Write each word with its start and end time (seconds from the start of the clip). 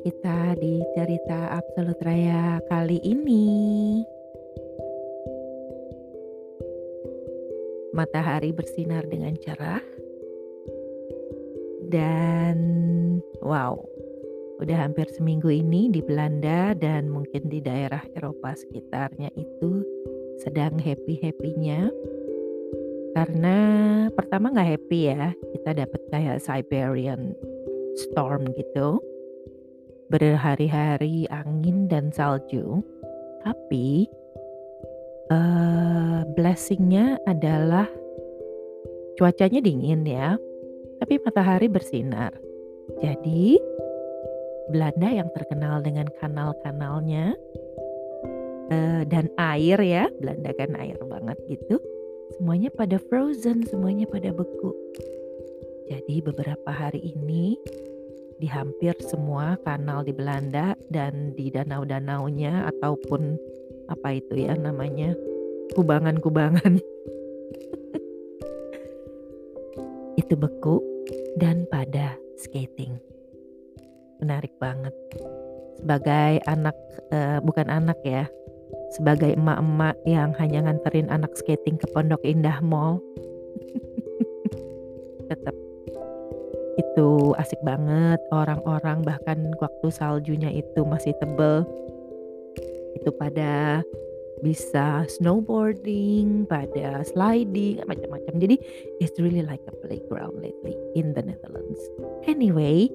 kita 0.00 0.56
di 0.56 0.80
cerita 0.96 1.60
Absolut 1.60 2.00
Raya 2.00 2.56
kali 2.72 2.96
ini. 3.04 4.00
Matahari 7.92 8.56
bersinar 8.56 9.04
dengan 9.12 9.36
cerah. 9.36 9.84
Dan 11.90 12.56
wow, 13.44 13.76
udah 14.62 14.78
hampir 14.88 15.04
seminggu 15.12 15.52
ini 15.52 15.92
di 15.92 16.00
Belanda 16.00 16.72
dan 16.72 17.12
mungkin 17.12 17.52
di 17.52 17.60
daerah 17.60 18.00
Eropa 18.16 18.56
sekitarnya 18.56 19.28
itu 19.36 19.84
sedang 20.40 20.80
happy-happynya. 20.80 21.92
Karena 23.12 23.56
pertama 24.16 24.48
nggak 24.54 24.70
happy 24.80 25.00
ya, 25.12 25.34
kita 25.50 25.76
dapat 25.76 26.00
kayak 26.08 26.40
Siberian 26.40 27.36
storm 27.98 28.48
gitu 28.54 29.09
berhari-hari 30.10 31.30
angin 31.30 31.86
dan 31.86 32.10
salju, 32.10 32.82
tapi 33.46 34.10
uh, 35.30 36.26
blessingnya 36.34 37.16
adalah 37.30 37.86
cuacanya 39.14 39.62
dingin 39.62 40.02
ya, 40.02 40.34
tapi 40.98 41.22
matahari 41.22 41.70
bersinar. 41.70 42.34
Jadi 42.98 43.54
Belanda 44.74 45.08
yang 45.14 45.30
terkenal 45.30 45.78
dengan 45.78 46.10
kanal-kanalnya 46.18 47.38
uh, 48.74 49.02
dan 49.06 49.30
air 49.38 49.78
ya, 49.78 50.10
Belanda 50.18 50.50
kan 50.58 50.74
air 50.74 50.98
banget 51.06 51.38
gitu. 51.46 51.78
Semuanya 52.38 52.70
pada 52.74 52.98
frozen, 53.10 53.62
semuanya 53.66 54.10
pada 54.10 54.34
beku. 54.34 54.74
Jadi 55.90 56.22
beberapa 56.22 56.70
hari 56.70 57.02
ini 57.02 57.58
di 58.40 58.48
hampir 58.48 58.96
semua 59.04 59.60
kanal 59.60 60.00
di 60.00 60.16
Belanda 60.16 60.72
dan 60.88 61.36
di 61.36 61.52
danau-danaunya 61.52 62.64
ataupun 62.72 63.36
apa 63.92 64.16
itu 64.16 64.48
ya 64.48 64.56
namanya 64.56 65.12
kubangan-kubangan. 65.76 66.80
Itu 70.20 70.40
beku 70.40 70.80
dan 71.36 71.68
pada 71.68 72.16
skating. 72.40 72.96
Menarik 74.24 74.56
banget. 74.56 74.96
Sebagai 75.76 76.40
anak 76.48 76.76
uh, 77.12 77.44
bukan 77.44 77.68
anak 77.68 78.00
ya 78.04 78.24
sebagai 78.90 79.38
emak-emak 79.38 79.94
yang 80.02 80.34
hanya 80.40 80.66
nganterin 80.66 81.06
anak 81.12 81.30
skating 81.38 81.78
ke 81.78 81.86
Pondok 81.92 82.24
Indah 82.24 82.58
Mall. 82.64 82.98
Tetap 85.30 85.54
itu 87.00 87.32
asik 87.40 87.56
banget 87.64 88.20
orang-orang 88.28 89.00
bahkan 89.00 89.56
waktu 89.56 89.88
saljunya 89.88 90.52
itu 90.52 90.84
masih 90.84 91.16
tebel 91.16 91.64
itu 92.92 93.08
pada 93.16 93.80
bisa 94.44 95.08
snowboarding, 95.08 96.44
pada 96.44 97.00
sliding, 97.08 97.80
macam-macam. 97.88 98.36
Jadi 98.36 98.60
it's 99.00 99.16
really 99.16 99.40
like 99.40 99.64
a 99.64 99.72
playground 99.80 100.44
lately 100.44 100.76
in 100.92 101.16
the 101.16 101.24
Netherlands. 101.24 101.80
Anyway, 102.28 102.92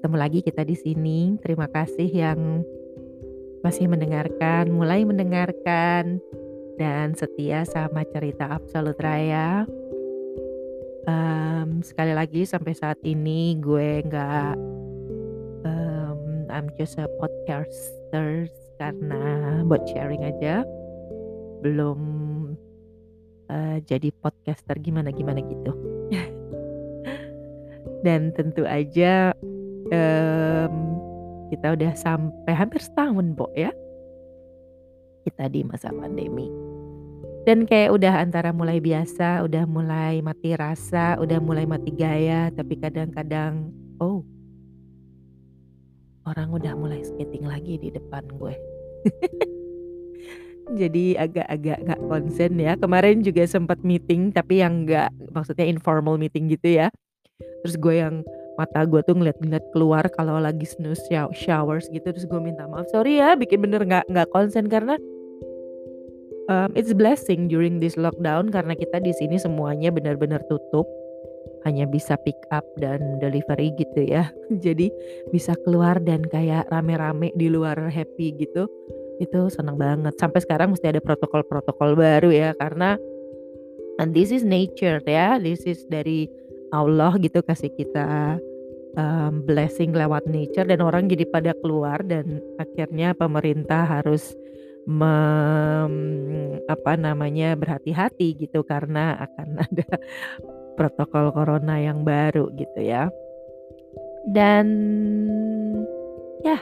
ketemu 0.00 0.16
lagi 0.16 0.40
kita 0.40 0.64
di 0.64 0.76
sini. 0.80 1.36
Terima 1.44 1.68
kasih 1.68 2.08
yang 2.08 2.64
masih 3.60 3.92
mendengarkan, 3.92 4.72
mulai 4.72 5.04
mendengarkan 5.04 6.16
dan 6.80 7.12
setia 7.12 7.68
sama 7.68 8.08
cerita 8.08 8.48
Absolut 8.48 8.96
Raya 8.96 9.68
um, 11.08 11.80
sekali 11.80 12.12
lagi 12.12 12.44
sampai 12.44 12.76
saat 12.76 13.00
ini 13.02 13.56
gue 13.58 14.04
nggak 14.04 14.54
um, 15.64 16.20
I'm 16.52 16.68
just 16.76 17.00
a 17.00 17.08
podcaster 17.16 18.52
karena 18.76 19.22
buat 19.64 19.88
sharing 19.90 20.22
aja. 20.22 20.62
Belum 21.64 22.00
uh, 23.50 23.76
jadi 23.82 24.12
podcaster 24.20 24.76
gimana 24.78 25.10
gimana 25.10 25.40
gitu. 25.42 25.72
Dan 28.06 28.30
tentu 28.36 28.62
aja 28.62 29.34
um, 29.90 30.74
kita 31.50 31.74
udah 31.74 31.92
sampai 31.98 32.54
hampir 32.54 32.78
setahun 32.78 33.34
Bo 33.34 33.50
ya. 33.56 33.72
Kita 35.26 35.50
di 35.50 35.60
masa 35.66 35.92
pandemi 35.92 36.77
dan 37.48 37.64
kayak 37.64 37.96
udah 37.96 38.28
antara 38.28 38.52
mulai 38.52 38.76
biasa, 38.76 39.40
udah 39.40 39.64
mulai 39.64 40.20
mati 40.20 40.52
rasa, 40.52 41.16
udah 41.16 41.40
mulai 41.40 41.64
mati 41.64 41.88
gaya, 41.96 42.52
tapi 42.52 42.76
kadang-kadang, 42.76 43.72
oh, 44.04 44.20
orang 46.28 46.52
udah 46.52 46.76
mulai 46.76 47.00
skating 47.00 47.48
lagi 47.48 47.80
di 47.80 47.88
depan 47.88 48.28
gue. 48.36 48.52
Jadi 50.84 51.16
agak-agak 51.16 51.88
gak 51.88 52.00
konsen 52.12 52.60
ya. 52.60 52.76
Kemarin 52.76 53.24
juga 53.24 53.48
sempat 53.48 53.80
meeting, 53.80 54.28
tapi 54.28 54.60
yang 54.60 54.84
gak, 54.84 55.08
maksudnya 55.32 55.64
informal 55.64 56.20
meeting 56.20 56.52
gitu 56.52 56.76
ya. 56.84 56.92
Terus 57.64 57.80
gue 57.80 57.96
yang 57.96 58.20
mata 58.60 58.84
gue 58.84 59.00
tuh 59.00 59.16
ngeliat-ngeliat 59.16 59.64
keluar 59.72 60.04
kalau 60.12 60.36
lagi 60.36 60.68
snooze 60.68 61.00
showers 61.32 61.88
gitu. 61.88 62.12
Terus 62.12 62.28
gue 62.28 62.40
minta 62.44 62.68
maaf, 62.68 62.92
sorry 62.92 63.24
ya, 63.24 63.40
bikin 63.40 63.64
bener 63.64 63.88
gak, 63.88 64.04
gak 64.12 64.28
konsen 64.36 64.68
karena 64.68 65.00
um, 66.48 66.72
it's 66.74 66.96
blessing 66.96 67.46
during 67.46 67.78
this 67.78 67.94
lockdown 67.94 68.50
karena 68.50 68.74
kita 68.74 68.98
di 68.98 69.12
sini 69.14 69.36
semuanya 69.38 69.92
benar-benar 69.92 70.42
tutup. 70.48 70.88
Hanya 71.66 71.90
bisa 71.90 72.14
pick 72.22 72.38
up 72.54 72.64
dan 72.80 73.20
delivery 73.20 73.74
gitu 73.76 74.08
ya. 74.08 74.32
Jadi 74.64 74.88
bisa 75.30 75.52
keluar 75.62 76.00
dan 76.00 76.24
kayak 76.24 76.66
rame-rame 76.72 77.30
di 77.36 77.52
luar 77.52 77.76
happy 77.92 78.34
gitu. 78.40 78.66
Itu 79.20 79.50
senang 79.52 79.76
banget. 79.76 80.16
Sampai 80.16 80.40
sekarang 80.42 80.72
mesti 80.72 80.88
ada 80.88 81.02
protokol-protokol 81.02 81.98
baru 81.98 82.30
ya 82.30 82.50
karena 82.56 82.96
and 83.98 84.14
this 84.14 84.30
is 84.30 84.46
nature 84.46 85.02
ya. 85.04 85.36
This 85.42 85.66
is 85.66 85.82
dari 85.90 86.30
Allah 86.72 87.16
gitu 87.18 87.42
kasih 87.42 87.72
kita 87.74 88.38
um, 88.96 89.42
blessing 89.44 89.92
lewat 89.92 90.24
nature 90.30 90.64
dan 90.68 90.80
orang 90.80 91.10
jadi 91.10 91.26
pada 91.28 91.52
keluar 91.58 92.00
dan 92.06 92.38
akhirnya 92.60 93.12
pemerintah 93.18 93.84
harus 93.84 94.36
mem, 94.88 95.92
apa 96.64 96.96
namanya 96.96 97.52
berhati-hati 97.60 98.32
gitu 98.40 98.64
karena 98.64 99.20
akan 99.20 99.48
ada 99.68 99.88
protokol 100.80 101.28
corona 101.36 101.76
yang 101.76 102.08
baru 102.08 102.48
gitu 102.56 102.80
ya. 102.80 103.12
Dan 104.32 104.66
ya, 106.40 106.56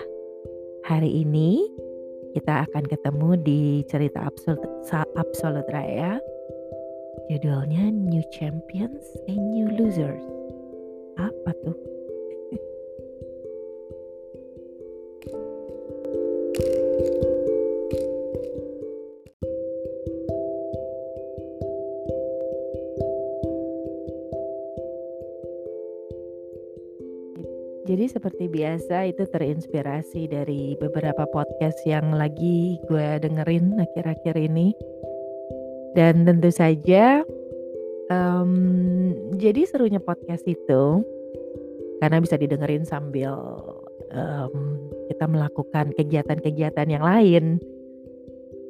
hari 0.91 1.22
ini 1.22 1.70
kita 2.34 2.66
akan 2.66 2.84
ketemu 2.91 3.31
di 3.41 3.62
cerita 3.87 4.26
absolut 4.26 4.60
absolut 5.14 5.66
raya. 5.70 6.19
Judulnya 7.31 7.91
New 7.91 8.22
Champions 8.34 9.03
and 9.26 9.41
New 9.54 9.70
Losers. 9.75 10.22
Apa 11.19 11.50
tuh? 11.64 11.96
Jadi 27.87 28.11
seperti 28.11 28.51
biasa 28.51 29.06
itu 29.06 29.23
terinspirasi 29.31 30.27
dari 30.27 30.75
beberapa 30.75 31.23
podcast 31.31 31.79
yang 31.87 32.11
lagi 32.19 32.83
gue 32.91 33.23
dengerin 33.23 33.79
akhir-akhir 33.79 34.35
ini. 34.35 34.75
Dan 35.94 36.27
tentu 36.27 36.50
saja 36.50 37.23
um, 38.11 39.15
jadi 39.38 39.71
serunya 39.71 40.03
podcast 40.03 40.43
itu 40.50 41.06
karena 42.03 42.19
bisa 42.19 42.35
didengerin 42.35 42.83
sambil 42.83 43.38
um, 44.11 44.55
kita 45.06 45.31
melakukan 45.31 45.94
kegiatan-kegiatan 45.94 46.91
yang 46.91 47.06
lain. 47.06 47.62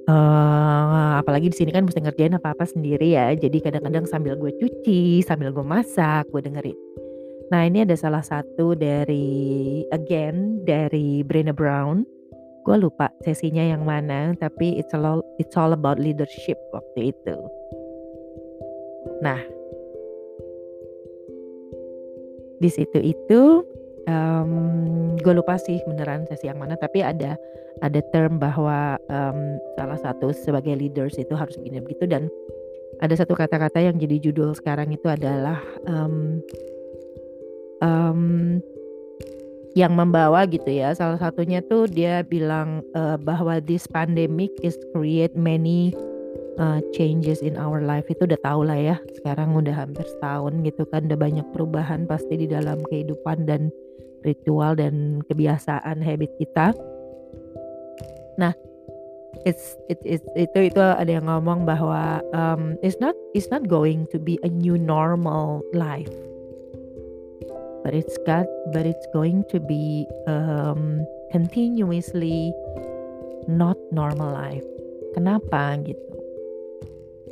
Uh, 0.06 1.18
apalagi 1.18 1.50
di 1.50 1.56
sini 1.56 1.72
kan 1.72 1.88
mesti 1.88 2.04
ngerjain 2.04 2.36
apa-apa 2.36 2.68
sendiri 2.68 3.16
ya. 3.16 3.32
Jadi 3.32 3.64
kadang-kadang 3.64 4.04
sambil 4.04 4.36
gue 4.36 4.52
cuci, 4.60 5.24
sambil 5.24 5.56
gue 5.56 5.64
masak, 5.64 6.28
gue 6.28 6.44
dengerin. 6.44 6.76
Nah, 7.46 7.62
ini 7.62 7.86
ada 7.86 7.94
salah 7.94 8.26
satu 8.26 8.74
dari 8.74 9.86
again 9.94 10.66
dari 10.66 11.22
Brené 11.22 11.54
Brown. 11.54 12.02
Gue 12.66 12.76
lupa 12.82 13.14
sesinya 13.22 13.62
yang 13.62 13.86
mana, 13.86 14.34
tapi 14.34 14.74
it's 14.74 14.90
all 14.90 15.22
it's 15.38 15.54
all 15.54 15.70
about 15.70 16.02
leadership 16.02 16.58
waktu 16.74 17.14
itu. 17.14 17.36
Nah, 19.22 19.38
di 22.58 22.66
situ 22.66 22.98
itu 22.98 23.62
um, 24.10 25.14
gue 25.14 25.34
lupa 25.38 25.54
sih 25.62 25.78
beneran 25.86 26.26
sesi 26.26 26.50
yang 26.50 26.58
mana, 26.58 26.74
tapi 26.74 27.06
ada 27.06 27.38
ada 27.86 28.00
term 28.10 28.42
bahwa 28.42 28.98
um, 29.06 29.62
salah 29.78 29.98
satu 30.02 30.34
sebagai 30.34 30.74
leaders 30.74 31.14
itu 31.14 31.38
harus 31.38 31.54
begini 31.60 31.78
begitu 31.78 32.10
dan 32.10 32.26
ada 32.98 33.12
satu 33.12 33.36
kata-kata 33.36 33.84
yang 33.84 34.00
jadi 34.00 34.16
judul 34.18 34.56
sekarang 34.56 34.88
itu 34.88 35.04
adalah 35.06 35.60
um, 35.84 36.40
um, 37.82 38.60
yang 39.76 39.92
membawa 39.92 40.48
gitu 40.48 40.72
ya. 40.72 40.96
Salah 40.96 41.20
satunya 41.20 41.60
tuh 41.60 41.84
dia 41.84 42.24
bilang 42.24 42.80
uh, 42.96 43.20
bahwa 43.20 43.60
this 43.60 43.84
pandemic 43.84 44.48
is 44.64 44.80
create 44.96 45.36
many 45.36 45.92
uh, 46.56 46.80
changes 46.96 47.44
in 47.44 47.60
our 47.60 47.84
life 47.84 48.08
itu 48.08 48.24
udah 48.24 48.40
tau 48.40 48.64
lah 48.64 48.80
ya. 48.80 48.96
Sekarang 49.20 49.52
udah 49.52 49.76
hampir 49.76 50.08
setahun 50.16 50.64
gitu 50.64 50.88
kan 50.88 51.04
udah 51.12 51.20
banyak 51.20 51.46
perubahan 51.52 52.08
pasti 52.08 52.40
di 52.40 52.48
dalam 52.48 52.80
kehidupan 52.88 53.44
dan 53.44 53.68
ritual 54.24 54.74
dan 54.74 55.20
kebiasaan 55.28 56.00
habit 56.00 56.32
kita. 56.40 56.72
Nah, 58.40 58.56
it's 59.44 59.76
it, 59.92 60.00
it 60.08 60.24
itu 60.36 60.72
itu 60.72 60.80
ada 60.80 61.20
yang 61.20 61.28
ngomong 61.28 61.68
bahwa 61.68 62.24
um, 62.32 62.80
it's 62.80 62.96
not 62.96 63.12
it's 63.36 63.52
not 63.52 63.68
going 63.68 64.08
to 64.08 64.16
be 64.16 64.40
a 64.40 64.48
new 64.48 64.80
normal 64.80 65.60
life 65.76 66.12
but 67.86 67.94
it's 67.94 68.18
got 68.26 68.50
but 68.74 68.82
it's 68.82 69.06
going 69.14 69.46
to 69.46 69.62
be 69.62 70.10
um, 70.26 71.06
continuously 71.30 72.50
not 73.46 73.78
normal 73.94 74.34
life. 74.34 74.66
Kenapa 75.14 75.78
gitu? 75.86 76.02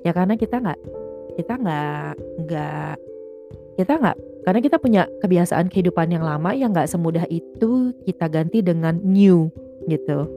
Ya 0.06 0.14
karena 0.14 0.38
kita 0.38 0.62
nggak 0.62 0.78
kita 1.34 1.58
nggak 1.58 2.14
nggak 2.46 2.94
kita 3.82 3.92
nggak 3.98 4.16
karena 4.46 4.60
kita 4.62 4.76
punya 4.78 5.02
kebiasaan 5.18 5.66
kehidupan 5.66 6.14
yang 6.14 6.22
lama 6.22 6.54
yang 6.54 6.70
nggak 6.70 6.86
semudah 6.86 7.26
itu 7.26 7.90
kita 8.06 8.30
ganti 8.30 8.62
dengan 8.62 8.94
new 9.02 9.50
gitu 9.90 10.30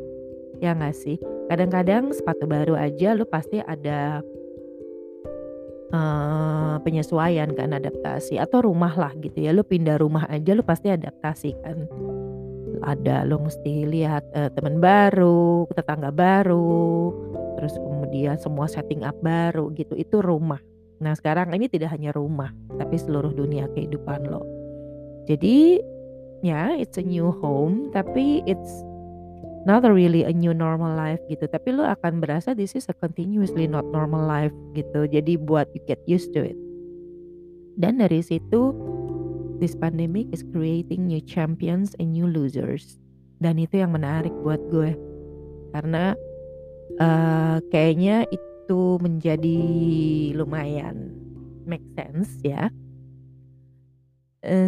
ya 0.58 0.74
nggak 0.74 0.98
sih 0.98 1.22
kadang-kadang 1.52 2.10
sepatu 2.10 2.50
baru 2.50 2.74
aja 2.74 3.14
lu 3.14 3.30
pasti 3.30 3.62
ada 3.62 4.26
uh, 5.94 6.76
penyesuaian 6.82 7.52
kan 7.56 7.76
adaptasi 7.76 8.40
atau 8.40 8.66
rumah 8.66 8.94
lah 8.96 9.12
gitu 9.20 9.38
ya. 9.44 9.52
Lu 9.56 9.64
pindah 9.64 10.00
rumah 10.02 10.28
aja 10.28 10.56
lu 10.56 10.64
pasti 10.64 10.92
adaptasi 10.92 11.52
kan. 11.64 11.88
Ada 12.84 13.26
lu 13.26 13.42
mesti 13.42 13.90
lihat 13.90 14.24
uh, 14.38 14.50
teman 14.54 14.80
baru 14.80 15.68
tetangga 15.74 16.14
baru 16.14 17.12
terus 17.58 17.74
kemudian 17.74 18.38
semua 18.38 18.70
setting 18.70 19.02
up 19.04 19.18
baru 19.20 19.74
gitu. 19.74 19.98
Itu 19.98 20.22
rumah. 20.22 20.62
Nah 20.98 21.14
sekarang 21.14 21.54
ini 21.54 21.70
tidak 21.70 21.94
hanya 21.94 22.14
rumah 22.14 22.54
tapi 22.78 22.98
seluruh 22.98 23.34
dunia 23.34 23.70
kehidupan 23.74 24.30
lo. 24.30 24.46
Jadi 25.28 25.82
ya 26.46 26.78
it's 26.78 27.02
a 27.02 27.04
new 27.04 27.34
home 27.34 27.90
tapi 27.92 28.46
it's 28.46 28.86
not 29.68 29.84
really 29.84 30.24
a 30.24 30.32
new 30.32 30.56
normal 30.56 30.96
life 30.96 31.20
gitu 31.28 31.44
tapi 31.52 31.76
lu 31.76 31.84
akan 31.84 32.24
berasa 32.24 32.56
this 32.56 32.72
is 32.72 32.88
a 32.88 32.96
continuously 32.96 33.68
not 33.68 33.84
normal 33.92 34.24
life 34.24 34.56
gitu 34.72 35.04
jadi 35.04 35.36
buat 35.36 35.68
you 35.76 35.84
get 35.84 36.00
used 36.08 36.32
to 36.32 36.48
it. 36.48 36.56
Dan 37.76 38.00
dari 38.00 38.24
situ 38.24 38.72
this 39.60 39.76
pandemic 39.76 40.32
is 40.32 40.48
creating 40.56 41.12
new 41.12 41.20
champions 41.20 41.92
and 42.00 42.16
new 42.16 42.26
losers. 42.26 42.96
Dan 43.44 43.60
itu 43.60 43.84
yang 43.84 43.92
menarik 43.94 44.32
buat 44.42 44.64
gue 44.72 44.96
karena 45.76 46.16
uh, 47.04 47.60
kayaknya 47.70 48.24
itu 48.32 48.98
menjadi 49.04 49.60
lumayan 50.34 51.12
make 51.68 51.84
sense 52.00 52.40
ya 52.42 52.72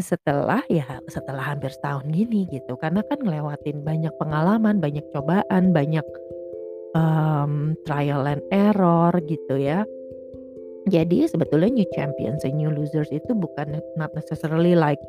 setelah 0.04 0.62
ya 0.68 1.00
setelah 1.08 1.56
hampir 1.56 1.72
setahun 1.72 2.06
gini 2.12 2.46
gitu 2.52 2.76
karena 2.78 3.00
kan 3.08 3.20
ngelewatin 3.24 3.82
banyak 3.82 4.14
pengalaman, 4.20 4.84
banyak 4.84 5.06
cobaan, 5.16 5.72
banyak, 5.72 6.06
um, 6.94 7.74
trial 7.88 8.28
and 8.28 8.44
error 8.52 9.14
gitu 9.24 9.56
ya. 9.56 9.88
Jadi 10.90 11.30
sebetulnya 11.30 11.70
new 11.70 11.88
champions 11.94 12.44
and 12.44 12.58
new 12.58 12.72
losers 12.72 13.12
itu 13.14 13.32
bukan 13.36 13.78
not 14.00 14.10
necessarily 14.18 14.74
like 14.74 15.00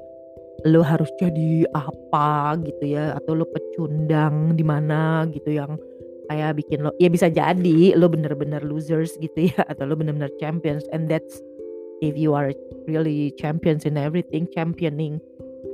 lo 0.68 0.84
harus 0.84 1.08
jadi 1.16 1.64
apa 1.72 2.60
gitu 2.60 2.92
ya 2.92 3.16
atau 3.16 3.32
lo 3.32 3.48
pecundang 3.48 4.52
di 4.52 4.64
mana 4.66 5.24
gitu 5.32 5.56
yang 5.56 5.80
kayak 6.28 6.60
bikin 6.60 6.84
lo 6.84 6.92
ya 7.00 7.08
bisa 7.08 7.32
jadi 7.32 7.96
lo 7.96 8.12
bener-bener 8.12 8.60
losers 8.60 9.16
gitu 9.18 9.48
ya 9.48 9.64
atau 9.72 9.88
lo 9.88 9.96
bener-bener 9.96 10.28
champions 10.36 10.84
and 10.92 11.08
that's 11.08 11.40
if 12.00 12.16
you 12.16 12.32
are 12.32 12.52
really 12.88 13.32
champions 13.36 13.84
in 13.84 14.00
everything 14.00 14.48
championing 14.50 15.20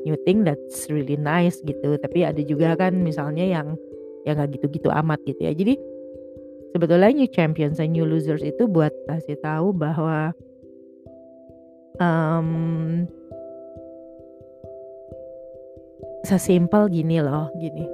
you 0.07 0.15
think 0.23 0.47
that's 0.47 0.87
really 0.87 1.19
nice 1.19 1.59
gitu. 1.67 1.99
Tapi 1.99 2.23
ada 2.23 2.39
juga 2.47 2.79
kan 2.79 2.95
misalnya 3.03 3.43
yang 3.43 3.75
yang 4.23 4.39
nggak 4.39 4.59
gitu-gitu 4.59 4.91
amat 4.91 5.19
gitu 5.27 5.43
ya. 5.43 5.53
Jadi 5.55 5.75
sebetulnya 6.71 7.11
new 7.11 7.31
champions 7.31 7.83
and 7.83 7.91
new 7.91 8.07
losers 8.07 8.43
itu 8.47 8.71
buat 8.71 8.95
kasih 9.11 9.35
tahu 9.43 9.75
bahwa 9.75 10.31
um, 11.99 13.11
sesimpel 16.23 16.87
gini 16.87 17.19
loh 17.19 17.51
gini. 17.59 17.87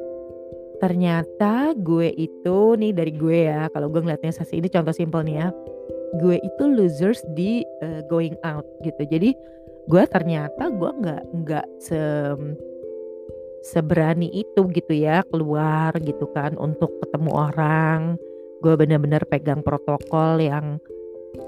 Ternyata 0.85 1.73
gue 1.79 2.11
itu 2.13 2.75
nih 2.75 2.93
dari 2.93 3.13
gue 3.15 3.39
ya 3.49 3.71
kalau 3.73 3.89
gue 3.89 4.03
ngeliatnya 4.05 4.35
sesi 4.35 4.59
ini 4.59 4.69
contoh 4.69 4.91
simpel 4.91 5.23
nih 5.25 5.37
ya 5.39 5.49
gue 6.21 6.37
itu 6.41 6.65
losers 6.69 7.25
di 7.33 7.65
uh, 7.81 8.05
going 8.09 8.37
out 8.45 8.67
gitu. 8.85 9.03
Jadi 9.09 9.33
gue 9.89 10.03
ternyata 10.07 10.69
gue 10.71 10.91
nggak 11.03 11.23
nggak 11.43 11.67
se 11.83 12.01
seberani 13.63 14.27
itu 14.35 14.67
gitu 14.75 14.93
ya 14.93 15.23
keluar 15.31 15.95
gitu 16.03 16.29
kan 16.35 16.59
untuk 16.59 16.91
ketemu 17.01 17.31
orang. 17.33 18.01
Gue 18.61 18.75
bener-bener 18.79 19.23
pegang 19.27 19.63
protokol 19.63 20.43
yang 20.43 20.79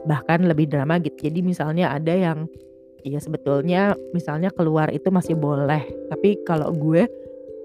bahkan 0.08 0.46
lebih 0.46 0.70
drama 0.70 0.96
gitu. 1.02 1.28
Jadi 1.28 1.44
misalnya 1.44 1.92
ada 1.92 2.14
yang 2.14 2.48
ya 3.04 3.20
sebetulnya 3.20 3.92
misalnya 4.16 4.48
keluar 4.48 4.88
itu 4.88 5.12
masih 5.12 5.36
boleh, 5.36 5.84
tapi 6.08 6.40
kalau 6.40 6.72
gue 6.72 7.04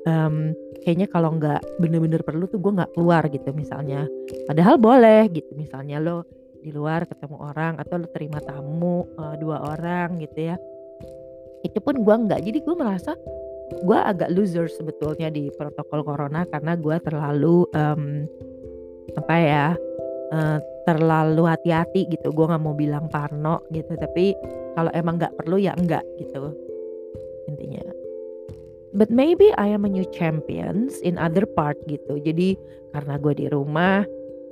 um, 0.04 0.52
kayaknya 0.84 1.08
kalau 1.08 1.32
nggak 1.40 1.64
bener-bener 1.80 2.20
perlu 2.28 2.44
tuh 2.52 2.60
gue 2.60 2.76
nggak 2.76 2.92
keluar 2.92 3.24
gitu 3.32 3.50
misalnya. 3.56 4.04
Padahal 4.50 4.76
boleh 4.76 5.32
gitu 5.32 5.56
misalnya 5.56 6.04
lo 6.04 6.28
di 6.60 6.72
luar 6.76 7.08
ketemu 7.08 7.38
orang 7.40 7.80
atau 7.80 7.96
lu 8.00 8.08
terima 8.12 8.40
tamu 8.44 9.08
uh, 9.16 9.36
dua 9.40 9.64
orang 9.76 10.20
gitu 10.20 10.54
ya. 10.54 10.56
Itu 11.64 11.80
pun 11.80 12.04
gue 12.04 12.16
nggak. 12.28 12.42
Jadi 12.44 12.60
gue 12.64 12.76
merasa 12.76 13.16
gue 13.70 14.00
agak 14.00 14.34
loser 14.34 14.66
sebetulnya 14.68 15.30
di 15.30 15.54
protokol 15.54 16.02
corona 16.02 16.44
karena 16.50 16.74
gue 16.74 16.96
terlalu 17.06 17.70
um, 17.78 18.26
apa 19.16 19.36
ya 19.38 19.68
uh, 20.36 20.58
terlalu 20.84 21.44
hati-hati 21.48 22.08
gitu. 22.12 22.32
Gue 22.32 22.46
nggak 22.50 22.64
mau 22.64 22.76
bilang 22.76 23.08
parno 23.08 23.64
gitu 23.72 23.96
tapi 23.96 24.36
kalau 24.76 24.92
emang 24.96 25.20
nggak 25.20 25.36
perlu 25.40 25.60
ya 25.60 25.76
enggak 25.76 26.04
gitu 26.20 26.56
intinya. 27.50 27.84
But 28.90 29.14
maybe 29.14 29.54
I 29.54 29.70
am 29.70 29.86
a 29.86 29.92
new 29.92 30.06
champions 30.10 30.98
in 31.06 31.22
other 31.22 31.46
part 31.46 31.78
gitu. 31.86 32.18
Jadi 32.18 32.58
karena 32.90 33.22
gue 33.22 33.34
di 33.38 33.46
rumah 33.46 34.02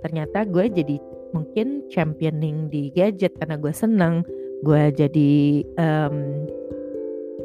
ternyata 0.06 0.46
gue 0.46 0.70
jadi 0.70 1.02
mungkin 1.32 1.84
championing 1.92 2.72
di 2.72 2.92
gadget 2.94 3.36
karena 3.40 3.60
gue 3.60 3.74
seneng. 3.74 4.24
Gue 4.66 4.90
jadi 4.94 5.64
um, 5.78 6.48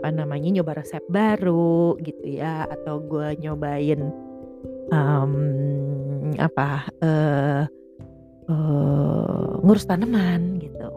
apa 0.02 0.08
namanya 0.10 0.50
nyoba 0.50 0.82
resep 0.82 1.04
baru 1.06 1.94
gitu 2.02 2.26
ya 2.26 2.66
atau 2.66 2.98
gue 3.06 3.38
nyobain 3.38 4.10
um, 4.90 5.32
apa 6.42 6.90
uh, 7.04 7.62
uh, 8.50 9.46
ngurus 9.62 9.86
tanaman 9.86 10.58
gitu. 10.58 10.90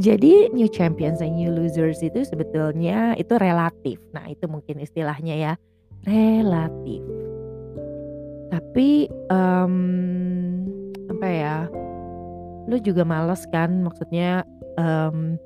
Jadi 0.00 0.48
new 0.54 0.70
champions 0.70 1.20
dan 1.20 1.36
new 1.36 1.52
losers 1.52 2.00
itu 2.00 2.24
sebetulnya 2.24 3.18
itu 3.20 3.36
relatif. 3.36 4.00
Nah 4.16 4.30
itu 4.32 4.48
mungkin 4.48 4.80
istilahnya 4.80 5.34
ya 5.36 5.52
relatif 6.08 7.29
tapi, 8.60 9.08
um, 9.32 9.74
apa 11.08 11.26
ya, 11.26 11.56
lu 12.68 12.76
juga 12.84 13.08
males 13.08 13.48
kan 13.48 13.80
maksudnya, 13.80 14.44
um, 14.76 15.40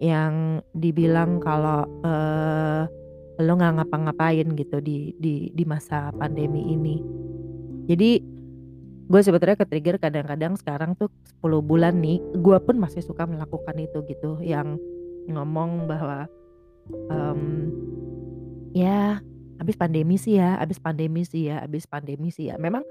yang 0.00 0.64
dibilang 0.72 1.44
kalau, 1.44 1.84
uh, 2.08 2.88
lu 3.38 3.52
nggak 3.52 3.84
ngapa-ngapain 3.84 4.48
gitu 4.56 4.80
di 4.80 5.12
di 5.20 5.52
di 5.52 5.64
masa 5.68 6.08
pandemi 6.16 6.72
ini. 6.72 6.96
Jadi, 7.84 8.16
gue 9.12 9.20
sebetulnya 9.20 9.60
ke-trigger 9.60 10.00
kadang-kadang 10.00 10.56
sekarang 10.56 10.96
tuh 10.96 11.12
10 11.44 11.60
bulan 11.60 12.00
nih, 12.00 12.18
gue 12.32 12.58
pun 12.64 12.80
masih 12.80 13.04
suka 13.04 13.28
melakukan 13.28 13.76
itu 13.76 14.00
gitu, 14.08 14.40
yang 14.40 14.80
ngomong 15.28 15.84
bahwa, 15.84 16.24
um, 17.12 17.68
ya 18.72 19.20
Habis 19.58 19.74
pandemi 19.74 20.14
sih 20.14 20.38
ya 20.38 20.58
habis 20.58 20.78
pandemi 20.78 21.26
sih 21.26 21.50
ya 21.50 21.66
habis 21.66 21.84
pandemi 21.90 22.30
sih 22.30 22.50
ya. 22.50 22.56
Memang 22.58 22.86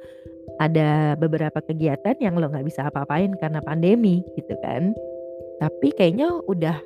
ada 0.59 1.15
beberapa 1.15 1.63
kegiatan 1.63 2.15
yang 2.19 2.36
lo 2.36 2.51
nggak 2.51 2.67
bisa 2.67 2.88
apa-apain 2.91 3.33
karena 3.39 3.63
pandemi 3.63 4.24
gitu 4.36 4.53
kan. 4.59 4.91
Tapi 5.63 5.89
kayaknya 5.95 6.29
udah 6.45 6.77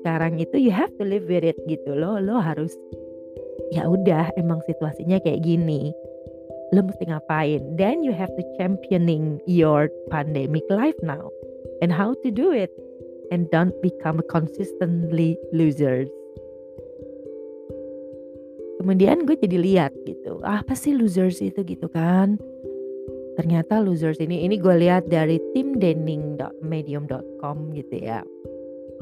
sekarang 0.00 0.38
itu 0.38 0.56
you 0.56 0.72
have 0.72 0.92
to 0.96 1.04
live 1.04 1.26
with 1.26 1.42
it 1.42 1.58
gitu 1.66 1.92
loh. 1.92 2.22
Lo 2.22 2.38
harus 2.38 2.72
ya 3.74 3.86
udah 3.90 4.30
emang 4.38 4.62
situasinya 4.64 5.18
kayak 5.20 5.42
gini. 5.42 5.90
Lo 6.74 6.82
mesti 6.82 7.06
ngapain? 7.06 7.78
Then 7.78 8.02
you 8.02 8.10
have 8.10 8.30
to 8.34 8.42
championing 8.58 9.38
your 9.46 9.90
pandemic 10.10 10.66
life 10.70 10.98
now 11.02 11.30
and 11.82 11.94
how 11.94 12.14
to 12.26 12.28
do 12.30 12.50
it 12.50 12.70
and 13.30 13.46
don't 13.50 13.74
become 13.82 14.22
consistently 14.30 15.38
losers. 15.54 16.10
Kemudian 18.86 19.26
gue 19.26 19.34
jadi 19.34 19.58
lihat 19.58 19.90
gitu 20.06 20.38
apa 20.46 20.78
sih 20.78 20.94
losers 20.94 21.42
itu? 21.42 21.66
Gitu 21.66 21.90
kan. 21.90 22.38
Ternyata 23.34 23.82
losers 23.82 24.22
ini 24.22 24.46
ini 24.46 24.62
gue 24.62 24.78
lihat 24.78 25.10
dari 25.10 25.42
tim 25.58 25.74
timdenning.medium.com 25.74 27.74
gitu 27.74 27.94
ya. 27.98 28.22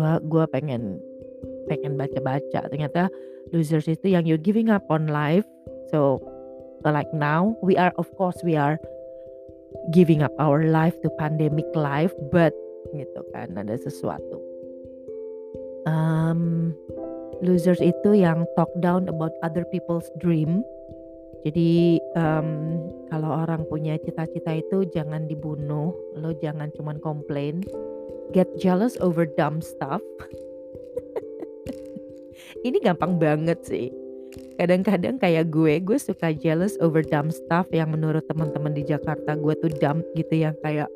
Gue 0.01 0.13
gue 0.25 0.45
pengen 0.49 1.05
pengen 1.69 2.01
baca-baca. 2.01 2.65
Ternyata 2.73 3.13
losers 3.53 3.85
itu 3.85 4.17
yang 4.17 4.25
you 4.25 4.41
giving 4.41 4.73
up 4.73 4.89
on 4.89 5.13
life 5.13 5.45
so 5.93 6.17
like 6.81 7.13
now 7.13 7.53
we 7.61 7.77
are 7.77 7.93
of 8.01 8.09
course 8.17 8.41
we 8.41 8.57
are 8.57 8.81
giving 9.93 10.25
up 10.25 10.33
our 10.41 10.65
life 10.65 10.97
to 11.05 11.13
pandemic 11.21 11.69
life 11.77 12.17
but 12.33 12.57
gitu 12.97 13.21
kan 13.37 13.53
ada 13.53 13.77
sesuatu. 13.77 14.41
Um, 15.85 16.73
losers 17.45 17.85
itu 17.85 18.17
yang 18.17 18.49
talk 18.57 18.73
down 18.81 19.07
about 19.07 19.37
other 19.45 19.69
people's 19.69 20.09
dream. 20.19 20.65
Jadi 21.45 22.01
um, 22.17 22.81
kalau 23.13 23.45
orang 23.45 23.69
punya 23.69 24.01
cita-cita 24.01 24.57
itu 24.57 24.89
jangan 24.89 25.29
dibunuh 25.29 25.93
lo 26.17 26.33
jangan 26.41 26.73
cuman 26.73 26.97
komplain. 27.05 27.61
Get 28.33 28.49
jealous 28.57 28.97
over 29.05 29.29
dumb 29.29 29.61
stuff. 29.61 30.01
Ini 32.67 32.81
gampang 32.81 33.21
banget 33.21 33.61
sih. 33.69 33.93
Kadang-kadang 34.57 35.21
kayak 35.21 35.53
gue 35.53 35.85
gue 35.85 35.99
suka 36.01 36.33
jealous 36.33 36.81
over 36.81 37.05
dumb 37.05 37.29
stuff 37.29 37.69
yang 37.71 37.93
menurut 37.93 38.25
teman-teman 38.25 38.73
di 38.73 38.83
Jakarta 38.83 39.37
gue 39.37 39.55
tuh 39.61 39.71
dumb 39.77 40.01
gitu 40.17 40.49
yang 40.49 40.57
kayak 40.65 40.89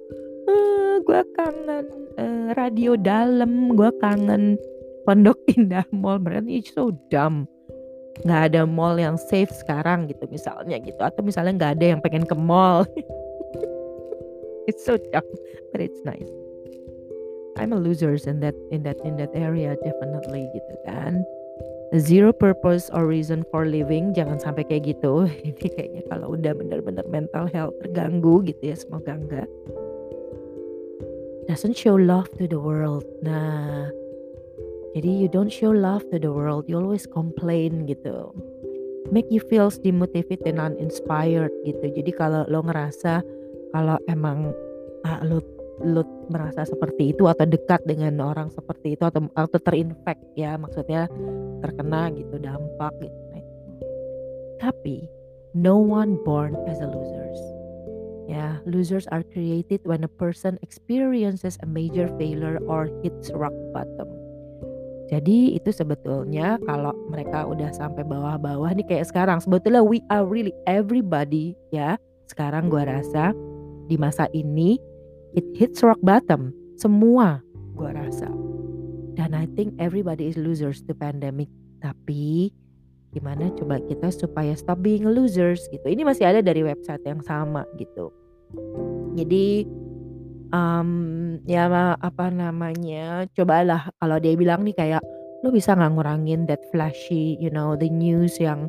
uh, 0.48 0.96
gue 1.04 1.20
kangen 1.36 1.84
uh, 2.16 2.48
radio 2.56 2.96
dalam 2.96 3.76
gue 3.76 3.90
kangen 4.00 4.56
pondok 5.08 5.40
indah 5.56 5.88
mall. 5.88 6.20
Berarti 6.20 6.60
it's 6.60 6.76
so 6.76 6.92
dumb. 7.08 7.48
Nggak 8.28 8.52
ada 8.52 8.68
mall 8.68 9.00
yang 9.00 9.16
safe 9.16 9.48
sekarang 9.48 10.04
gitu 10.12 10.28
misalnya 10.28 10.76
gitu. 10.76 11.00
Atau 11.00 11.24
misalnya 11.24 11.56
nggak 11.56 11.72
ada 11.80 11.86
yang 11.96 12.00
pengen 12.04 12.28
ke 12.28 12.36
mall. 12.36 12.84
It's 14.68 14.84
so 14.84 15.00
dumb 15.00 15.24
but 15.72 15.80
it's 15.80 16.04
nice. 16.04 16.28
I'm 17.56 17.72
a 17.72 17.80
losers 17.80 18.28
in 18.28 18.44
that 18.44 18.52
in 18.68 18.84
that 18.84 19.00
in 19.00 19.16
that 19.16 19.32
area 19.32 19.80
definitely 19.80 20.44
gitu 20.52 20.74
kan. 20.84 21.24
Zero 21.96 22.36
purpose 22.36 22.92
or 22.92 23.08
reason 23.08 23.48
for 23.48 23.64
living. 23.64 24.12
Jangan 24.12 24.36
sampai 24.36 24.68
kayak 24.68 24.92
gitu. 24.92 25.24
Ini 25.48 25.66
kayaknya 25.72 26.02
kalau 26.12 26.36
udah 26.36 26.52
bener-bener 26.52 27.08
mental 27.08 27.48
health 27.48 27.80
terganggu 27.80 28.44
gitu 28.44 28.60
ya 28.60 28.76
semoga 28.76 29.16
enggak. 29.16 29.48
Doesn't 31.48 31.80
show 31.80 31.96
love 31.96 32.28
to 32.36 32.44
the 32.44 32.60
world. 32.60 33.08
Nah 33.24 33.88
jadi 34.96 35.10
you 35.10 35.28
don't 35.28 35.52
show 35.52 35.68
love 35.68 36.04
to 36.08 36.16
the 36.16 36.32
world 36.32 36.64
you 36.64 36.80
always 36.80 37.04
complain 37.04 37.84
gitu. 37.84 38.32
Make 39.08 39.28
you 39.32 39.40
feel 39.40 39.72
demotivated 39.72 40.44
and 40.44 40.60
uninspired 40.60 41.52
gitu. 41.64 41.92
Jadi 41.92 42.12
kalau 42.12 42.44
lo 42.48 42.64
ngerasa 42.64 43.24
kalau 43.72 43.96
emang 44.08 44.52
ah, 45.04 45.20
lo 45.24 45.40
lu 45.78 46.02
merasa 46.26 46.66
seperti 46.66 47.14
itu 47.14 47.30
atau 47.30 47.46
dekat 47.46 47.78
dengan 47.86 48.18
orang 48.18 48.50
seperti 48.50 48.98
itu 48.98 49.04
atau 49.06 49.30
atau 49.38 49.58
terinfek 49.62 50.18
ya 50.34 50.58
maksudnya 50.58 51.06
terkena 51.62 52.10
gitu 52.12 52.34
dampak 52.42 52.92
gitu. 52.98 53.16
Tapi 54.58 55.06
no 55.54 55.78
one 55.78 56.18
born 56.26 56.58
as 56.66 56.82
a 56.82 56.88
losers. 56.90 57.40
Ya 58.26 58.60
losers 58.66 59.06
are 59.08 59.22
created 59.22 59.80
when 59.86 60.02
a 60.02 60.10
person 60.10 60.58
experiences 60.60 61.56
a 61.62 61.68
major 61.70 62.10
failure 62.18 62.58
or 62.66 62.90
hits 63.00 63.30
rock 63.32 63.54
bottom 63.70 64.17
jadi 65.08 65.56
itu 65.56 65.72
sebetulnya 65.72 66.60
kalau 66.68 66.92
mereka 67.08 67.48
udah 67.48 67.72
sampai 67.72 68.04
bawah-bawah 68.04 68.76
nih 68.76 68.84
kayak 68.84 69.08
sekarang 69.08 69.40
sebetulnya 69.40 69.80
we 69.80 70.04
are 70.12 70.28
really 70.28 70.52
everybody 70.68 71.56
ya. 71.72 71.96
Sekarang 72.28 72.68
gua 72.68 72.84
rasa 72.84 73.32
di 73.88 73.96
masa 73.96 74.28
ini 74.36 74.76
it 75.32 75.48
hits 75.56 75.80
rock 75.80 75.98
bottom. 76.04 76.52
Semua 76.76 77.40
gue 77.74 77.90
rasa. 77.90 78.28
Dan 79.16 79.34
I 79.34 79.50
think 79.58 79.74
everybody 79.82 80.30
is 80.30 80.38
losers 80.38 80.84
to 80.86 80.94
pandemic. 80.94 81.50
Tapi 81.82 82.52
gimana 83.16 83.50
coba 83.56 83.80
kita 83.88 84.12
supaya 84.12 84.52
stop 84.54 84.84
being 84.84 85.08
losers 85.08 85.64
gitu. 85.72 85.86
Ini 85.88 86.04
masih 86.04 86.28
ada 86.28 86.44
dari 86.44 86.62
website 86.62 87.02
yang 87.08 87.24
sama 87.24 87.64
gitu. 87.80 88.12
Jadi 89.16 89.66
um, 90.52 90.90
ya 91.44 91.68
apa 91.98 92.26
namanya 92.32 93.26
cobalah 93.36 93.90
kalau 94.00 94.16
dia 94.20 94.34
bilang 94.34 94.64
nih 94.64 94.76
kayak 94.76 95.02
lo 95.46 95.54
bisa 95.54 95.74
nggak 95.76 95.94
ngurangin 95.94 96.50
that 96.50 96.62
flashy 96.74 97.38
you 97.38 97.50
know 97.52 97.78
the 97.78 97.86
news 97.86 98.34
yang 98.42 98.66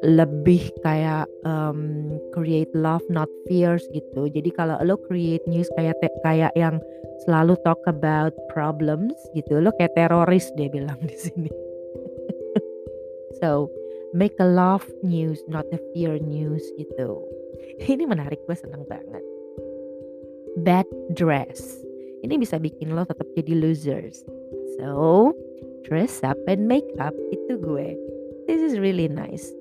lebih 0.00 0.72
kayak 0.80 1.28
um, 1.44 2.16
create 2.32 2.72
love 2.72 3.04
not 3.12 3.28
fears 3.44 3.84
gitu. 3.92 4.32
Jadi 4.32 4.48
kalau 4.56 4.80
lo 4.80 4.96
create 4.96 5.44
news 5.44 5.68
kayak 5.76 5.96
kayak 6.24 6.52
yang 6.56 6.80
selalu 7.28 7.52
talk 7.68 7.80
about 7.84 8.32
problems 8.48 9.12
gitu, 9.36 9.60
lo 9.60 9.68
kayak 9.76 9.92
teroris 9.92 10.48
dia 10.56 10.72
bilang 10.72 10.96
di 11.10 11.16
sini. 11.16 11.52
so 13.44 13.68
make 14.16 14.32
a 14.40 14.48
love 14.48 14.84
news 15.04 15.44
not 15.52 15.68
a 15.76 15.80
fear 15.92 16.16
news 16.16 16.64
gitu. 16.80 17.20
Ini 17.84 18.08
menarik 18.08 18.40
gue 18.48 18.56
seneng 18.56 18.88
banget. 18.88 19.24
Bad 20.58 20.86
dress. 21.14 21.78
Ini 22.26 22.36
bisa 22.36 22.58
bikin 22.58 22.92
lo 22.92 23.06
tetap 23.06 23.26
jadi 23.38 23.54
losers. 23.54 24.26
So 24.80 25.30
dress 25.86 26.20
up 26.26 26.38
and 26.50 26.66
make 26.66 26.86
up 26.98 27.14
itu 27.30 27.60
gue. 27.60 27.94
This 28.50 28.60
is 28.60 28.82
really 28.82 29.06
nice 29.06 29.54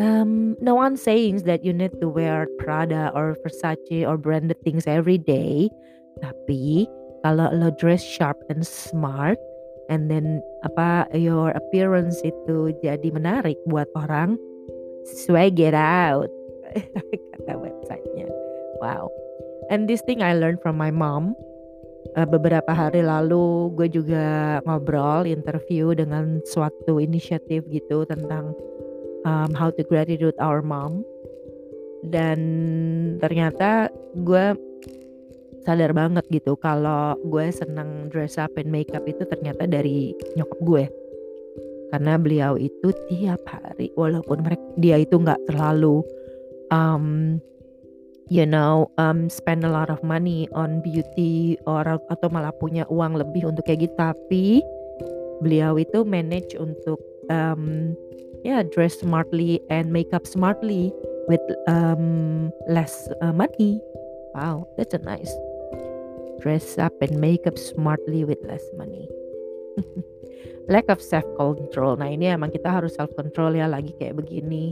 um, 0.00 0.56
no 0.60 0.74
one 0.74 0.96
saying 0.96 1.44
that 1.44 1.64
you 1.64 1.72
need 1.72 1.92
to 2.00 2.08
wear 2.08 2.46
Prada 2.58 3.10
or 3.14 3.36
Versace 3.44 4.06
or 4.06 4.16
branded 4.16 4.60
things 4.62 4.86
every 4.86 5.18
day. 5.18 5.68
Tapi 6.24 6.88
kalau 7.24 7.52
lo 7.52 7.68
dress 7.76 8.04
sharp 8.04 8.40
and 8.48 8.64
smart 8.64 9.36
and 9.92 10.08
then 10.08 10.40
apa 10.64 11.08
your 11.12 11.50
appearance 11.52 12.16
itu 12.24 12.72
jadi 12.80 13.08
menarik 13.12 13.60
buat 13.68 13.88
orang, 13.96 14.40
swag 15.04 15.60
it 15.60 15.76
out 15.76 16.32
kata 17.36 17.52
websitenya. 17.60 18.28
Wow. 18.80 19.12
And 19.70 19.86
this 19.86 20.02
thing 20.02 20.20
I 20.20 20.34
learned 20.34 20.60
from 20.60 20.76
my 20.76 20.90
mom. 20.90 21.38
Uh, 22.16 22.26
beberapa 22.26 22.72
hari 22.74 23.04
lalu 23.04 23.70
gue 23.76 23.86
juga 23.92 24.58
ngobrol 24.64 25.28
interview 25.28 25.92
dengan 25.94 26.42
suatu 26.48 26.96
inisiatif 26.98 27.62
gitu 27.70 28.08
tentang 28.08 28.56
um, 29.28 29.52
how 29.52 29.68
to 29.68 29.84
gratitude 29.84 30.34
our 30.40 30.64
mom 30.64 31.04
dan 32.08 32.40
ternyata 33.20 33.92
gue 34.24 34.56
sadar 35.68 35.92
banget 35.92 36.24
gitu 36.32 36.56
kalau 36.56 37.14
gue 37.28 37.52
senang 37.52 38.08
dress 38.08 38.40
up 38.40 38.56
and 38.56 38.72
makeup 38.72 39.04
itu 39.04 39.22
ternyata 39.28 39.68
dari 39.68 40.16
nyokap 40.40 40.60
gue 40.64 40.84
karena 41.92 42.16
beliau 42.16 42.56
itu 42.56 42.96
tiap 43.12 43.44
hari 43.44 43.92
walaupun 43.92 44.40
mereka 44.40 44.64
dia 44.80 44.96
itu 45.04 45.20
nggak 45.20 45.52
terlalu 45.52 46.00
um, 46.72 47.36
you 48.30 48.46
know 48.46 48.88
um, 48.96 49.28
spend 49.28 49.66
a 49.66 49.68
lot 49.68 49.90
of 49.90 50.00
money 50.06 50.48
on 50.54 50.80
beauty 50.80 51.58
or 51.66 51.82
atau 51.82 52.28
malah 52.30 52.54
punya 52.56 52.86
uang 52.88 53.18
lebih 53.18 53.50
untuk 53.50 53.66
kayak 53.66 53.90
gitu. 53.90 53.94
Tapi 53.98 54.62
beliau 55.42 55.76
itu 55.76 56.06
manage 56.06 56.54
untuk 56.56 57.02
um, 57.28 57.92
yeah 58.46 58.62
dress 58.62 59.02
smartly 59.02 59.58
and 59.68 59.90
make 59.90 60.08
up 60.14 60.24
smartly 60.24 60.94
with 61.26 61.42
um, 61.66 62.48
less 62.70 63.10
uh, 63.20 63.34
money. 63.34 63.82
Wow 64.32 64.70
that's 64.78 64.94
a 64.94 65.02
nice. 65.02 65.30
Dress 66.40 66.80
up 66.80 66.94
and 67.04 67.20
make 67.20 67.44
up 67.44 67.60
smartly 67.60 68.24
with 68.24 68.40
less 68.48 68.64
money. 68.78 69.10
Lack 70.72 70.86
of 70.88 71.02
self 71.02 71.26
control 71.34 71.98
nah 71.98 72.06
ini 72.06 72.30
emang 72.30 72.54
kita 72.54 72.70
harus 72.70 72.94
self 72.94 73.10
control 73.18 73.58
ya 73.58 73.66
lagi 73.66 73.90
kayak 73.98 74.22
begini 74.22 74.70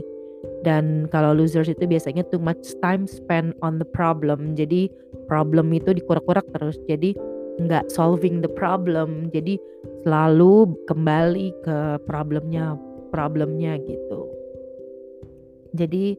dan 0.63 1.07
kalau 1.11 1.35
losers 1.35 1.67
itu 1.67 1.83
biasanya 1.87 2.23
too 2.31 2.39
much 2.39 2.75
time 2.79 3.07
spent 3.07 3.55
on 3.59 3.79
the 3.79 3.87
problem 3.95 4.55
jadi 4.55 4.87
problem 5.27 5.71
itu 5.75 5.91
dikurak-kurak 5.95 6.47
terus 6.55 6.79
jadi 6.87 7.15
nggak 7.59 7.91
solving 7.91 8.39
the 8.39 8.51
problem 8.55 9.27
jadi 9.35 9.59
selalu 10.07 10.71
kembali 10.87 11.51
ke 11.63 11.99
problemnya 12.07 12.79
problemnya 13.09 13.75
gitu. 13.83 14.29
Jadi 15.73 16.17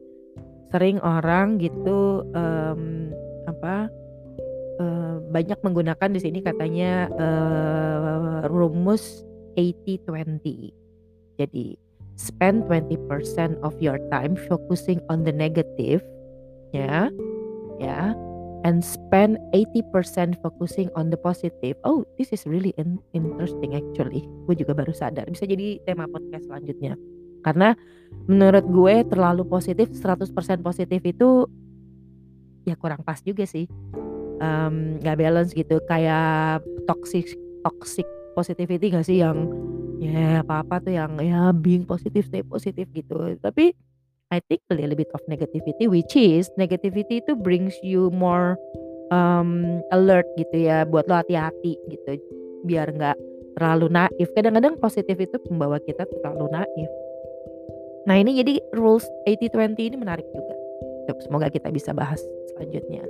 sering 0.71 0.99
orang 1.03 1.59
gitu 1.59 2.23
um, 2.31 3.11
apa 3.47 3.91
uh, 4.79 5.15
banyak 5.31 5.59
menggunakan 5.59 6.09
di 6.15 6.19
sini 6.19 6.39
katanya 6.39 7.11
uh, 7.11 8.47
rumus 8.47 9.23
80-20. 9.59 10.71
Jadi 11.39 11.75
spend 12.15 12.65
20% 12.69 12.97
of 13.61 13.73
your 13.81 13.97
time 14.11 14.35
focusing 14.49 14.99
on 15.09 15.23
the 15.23 15.33
negative 15.33 16.03
ya 16.71 17.11
ya 17.81 18.15
and 18.63 18.85
spend 18.85 19.41
80% 19.53 20.37
focusing 20.41 20.89
on 20.93 21.09
the 21.09 21.17
positive. 21.17 21.75
Oh, 21.83 22.05
this 22.17 22.29
is 22.29 22.45
really 22.45 22.73
in 22.77 23.01
interesting 23.13 23.73
actually. 23.73 24.25
Gue 24.45 24.55
juga 24.57 24.77
baru 24.77 24.93
sadar. 24.93 25.25
Bisa 25.29 25.49
jadi 25.49 25.81
tema 25.85 26.05
podcast 26.05 26.45
selanjutnya. 26.45 26.93
Karena 27.41 27.73
menurut 28.29 28.65
gue 28.69 28.95
terlalu 29.09 29.43
positif 29.49 29.89
100% 29.97 30.29
positif 30.61 31.01
itu 31.01 31.49
ya 32.69 32.77
kurang 32.77 33.01
pas 33.01 33.17
juga 33.25 33.49
sih. 33.49 33.65
Um, 34.41 34.97
gak 35.05 35.21
balance 35.21 35.53
gitu 35.53 35.77
kayak 35.85 36.65
toxic 36.89 37.29
toxic 37.61 38.09
positivity 38.33 38.89
gak 38.89 39.05
sih 39.05 39.21
yang 39.21 39.53
ya 40.01 40.41
apa-apa 40.41 40.81
tuh 40.81 40.97
yang 40.97 41.13
ya 41.21 41.53
being 41.53 41.85
positif 41.85 42.25
stay 42.25 42.41
positif 42.41 42.89
gitu. 42.89 43.37
Tapi 43.37 43.77
I 44.33 44.41
think 44.49 44.65
a 44.71 44.75
little 44.75 44.97
bit 44.97 45.13
of 45.13 45.21
negativity 45.29 45.85
which 45.85 46.17
is 46.17 46.49
negativity 46.57 47.21
itu 47.21 47.37
brings 47.37 47.77
you 47.85 48.09
more 48.09 48.57
um, 49.13 49.83
alert 49.93 50.25
gitu 50.41 50.65
ya 50.65 50.89
buat 50.89 51.05
lo 51.05 51.21
hati-hati 51.21 51.77
gitu. 51.93 52.17
Biar 52.65 52.89
nggak 52.89 53.17
terlalu 53.61 53.93
naif. 53.93 54.27
Kadang-kadang 54.33 54.81
positif 54.81 55.21
itu 55.21 55.37
membawa 55.53 55.77
kita 55.85 56.09
terlalu 56.09 56.49
naif. 56.49 56.89
Nah 58.09 58.17
ini 58.17 58.41
jadi 58.41 58.57
rules 58.73 59.05
80-20 59.29 59.93
ini 59.93 59.97
menarik 60.01 60.25
juga. 60.33 60.57
Semoga 61.21 61.51
kita 61.51 61.69
bisa 61.69 61.91
bahas 61.93 62.23
selanjutnya. 62.55 63.03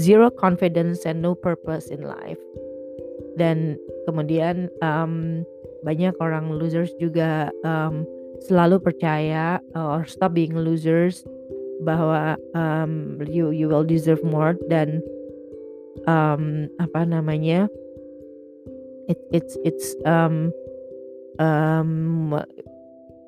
Zero 0.00 0.32
confidence 0.32 1.04
and 1.06 1.20
no 1.22 1.36
purpose 1.36 1.92
in 1.92 2.02
life. 2.02 2.40
Dan 3.36 3.76
kemudian 4.08 4.72
um, 4.80 5.44
banyak 5.84 6.16
orang 6.18 6.48
losers 6.48 6.90
juga 6.96 7.52
um, 7.62 8.08
selalu 8.42 8.80
percaya 8.80 9.60
uh, 9.76 10.00
or 10.00 10.02
stop 10.08 10.32
being 10.32 10.56
losers 10.56 11.22
bahwa 11.84 12.40
um, 12.56 13.20
you 13.28 13.52
you 13.52 13.68
will 13.68 13.84
deserve 13.84 14.24
more 14.24 14.56
dan 14.72 15.04
um, 16.08 16.66
apa 16.80 17.04
namanya 17.04 17.68
it, 19.06 19.20
it's 19.30 19.54
it's 19.62 19.92
um, 20.08 20.50
um, 21.38 22.32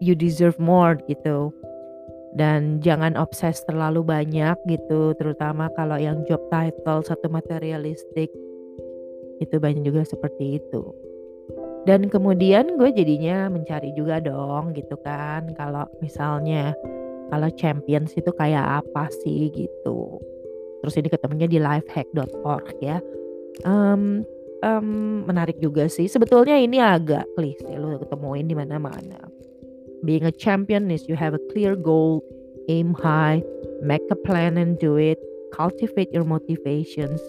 you 0.00 0.16
deserve 0.16 0.56
more 0.56 0.96
gitu. 1.06 1.52
Dan 2.36 2.84
jangan 2.84 3.16
obses 3.16 3.64
terlalu 3.64 4.04
banyak 4.04 4.60
gitu 4.68 5.16
terutama 5.16 5.72
kalau 5.72 5.96
yang 5.96 6.20
job 6.28 6.44
title 6.52 7.00
satu 7.00 7.32
materialistik 7.32 8.28
itu 9.40 9.56
banyak 9.56 9.88
juga 9.88 10.04
seperti 10.04 10.60
itu 10.60 10.92
dan 11.86 12.10
kemudian 12.10 12.74
gue 12.76 12.90
jadinya 12.90 13.46
mencari 13.46 13.94
juga 13.94 14.18
dong 14.18 14.74
gitu 14.74 14.98
kan 15.00 15.54
kalau 15.54 15.86
misalnya 16.02 16.74
kalau 17.30 17.46
champions 17.54 18.14
itu 18.18 18.30
kayak 18.34 18.82
apa 18.82 19.06
sih 19.22 19.50
gitu. 19.54 20.18
Terus 20.82 20.94
ini 20.98 21.08
ketemunya 21.10 21.46
di 21.50 21.58
lifehack.org 21.58 22.76
ya. 22.82 22.98
Um, 23.66 24.22
um, 24.62 25.22
menarik 25.26 25.58
juga 25.58 25.86
sih. 25.90 26.06
Sebetulnya 26.06 26.58
ini 26.58 26.78
agak 26.78 27.26
klise 27.34 27.66
lo 27.78 27.98
ketemuin 27.98 28.46
di 28.46 28.54
mana-mana. 28.54 29.18
Being 30.06 30.26
a 30.26 30.34
champion 30.34 30.90
is 30.90 31.06
you 31.10 31.18
have 31.18 31.34
a 31.34 31.42
clear 31.50 31.74
goal 31.74 32.22
aim 32.68 32.94
high 32.94 33.42
make 33.82 34.02
a 34.10 34.16
plan 34.16 34.58
and 34.58 34.78
do 34.78 34.96
it 34.96 35.18
cultivate 35.52 36.10
your 36.12 36.24
motivations 36.24 37.20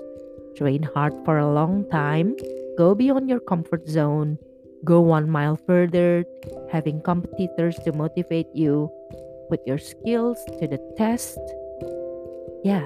train 0.55 0.81
hard 0.81 1.13
for 1.23 1.37
a 1.37 1.53
long 1.53 1.85
time 1.91 2.35
go 2.77 2.95
beyond 2.95 3.29
your 3.29 3.39
comfort 3.39 3.87
zone 3.87 4.37
Go 4.85 5.01
one 5.01 5.29
mile 5.29 5.57
further, 5.57 6.21
having 6.69 7.01
competitors 7.01 7.77
to 7.85 7.93
motivate 7.93 8.49
you. 8.53 8.91
Put 9.49 9.65
your 9.65 9.79
skills 9.79 10.37
to 10.59 10.67
the 10.67 10.77
test. 10.99 11.39
Ya, 12.61 12.83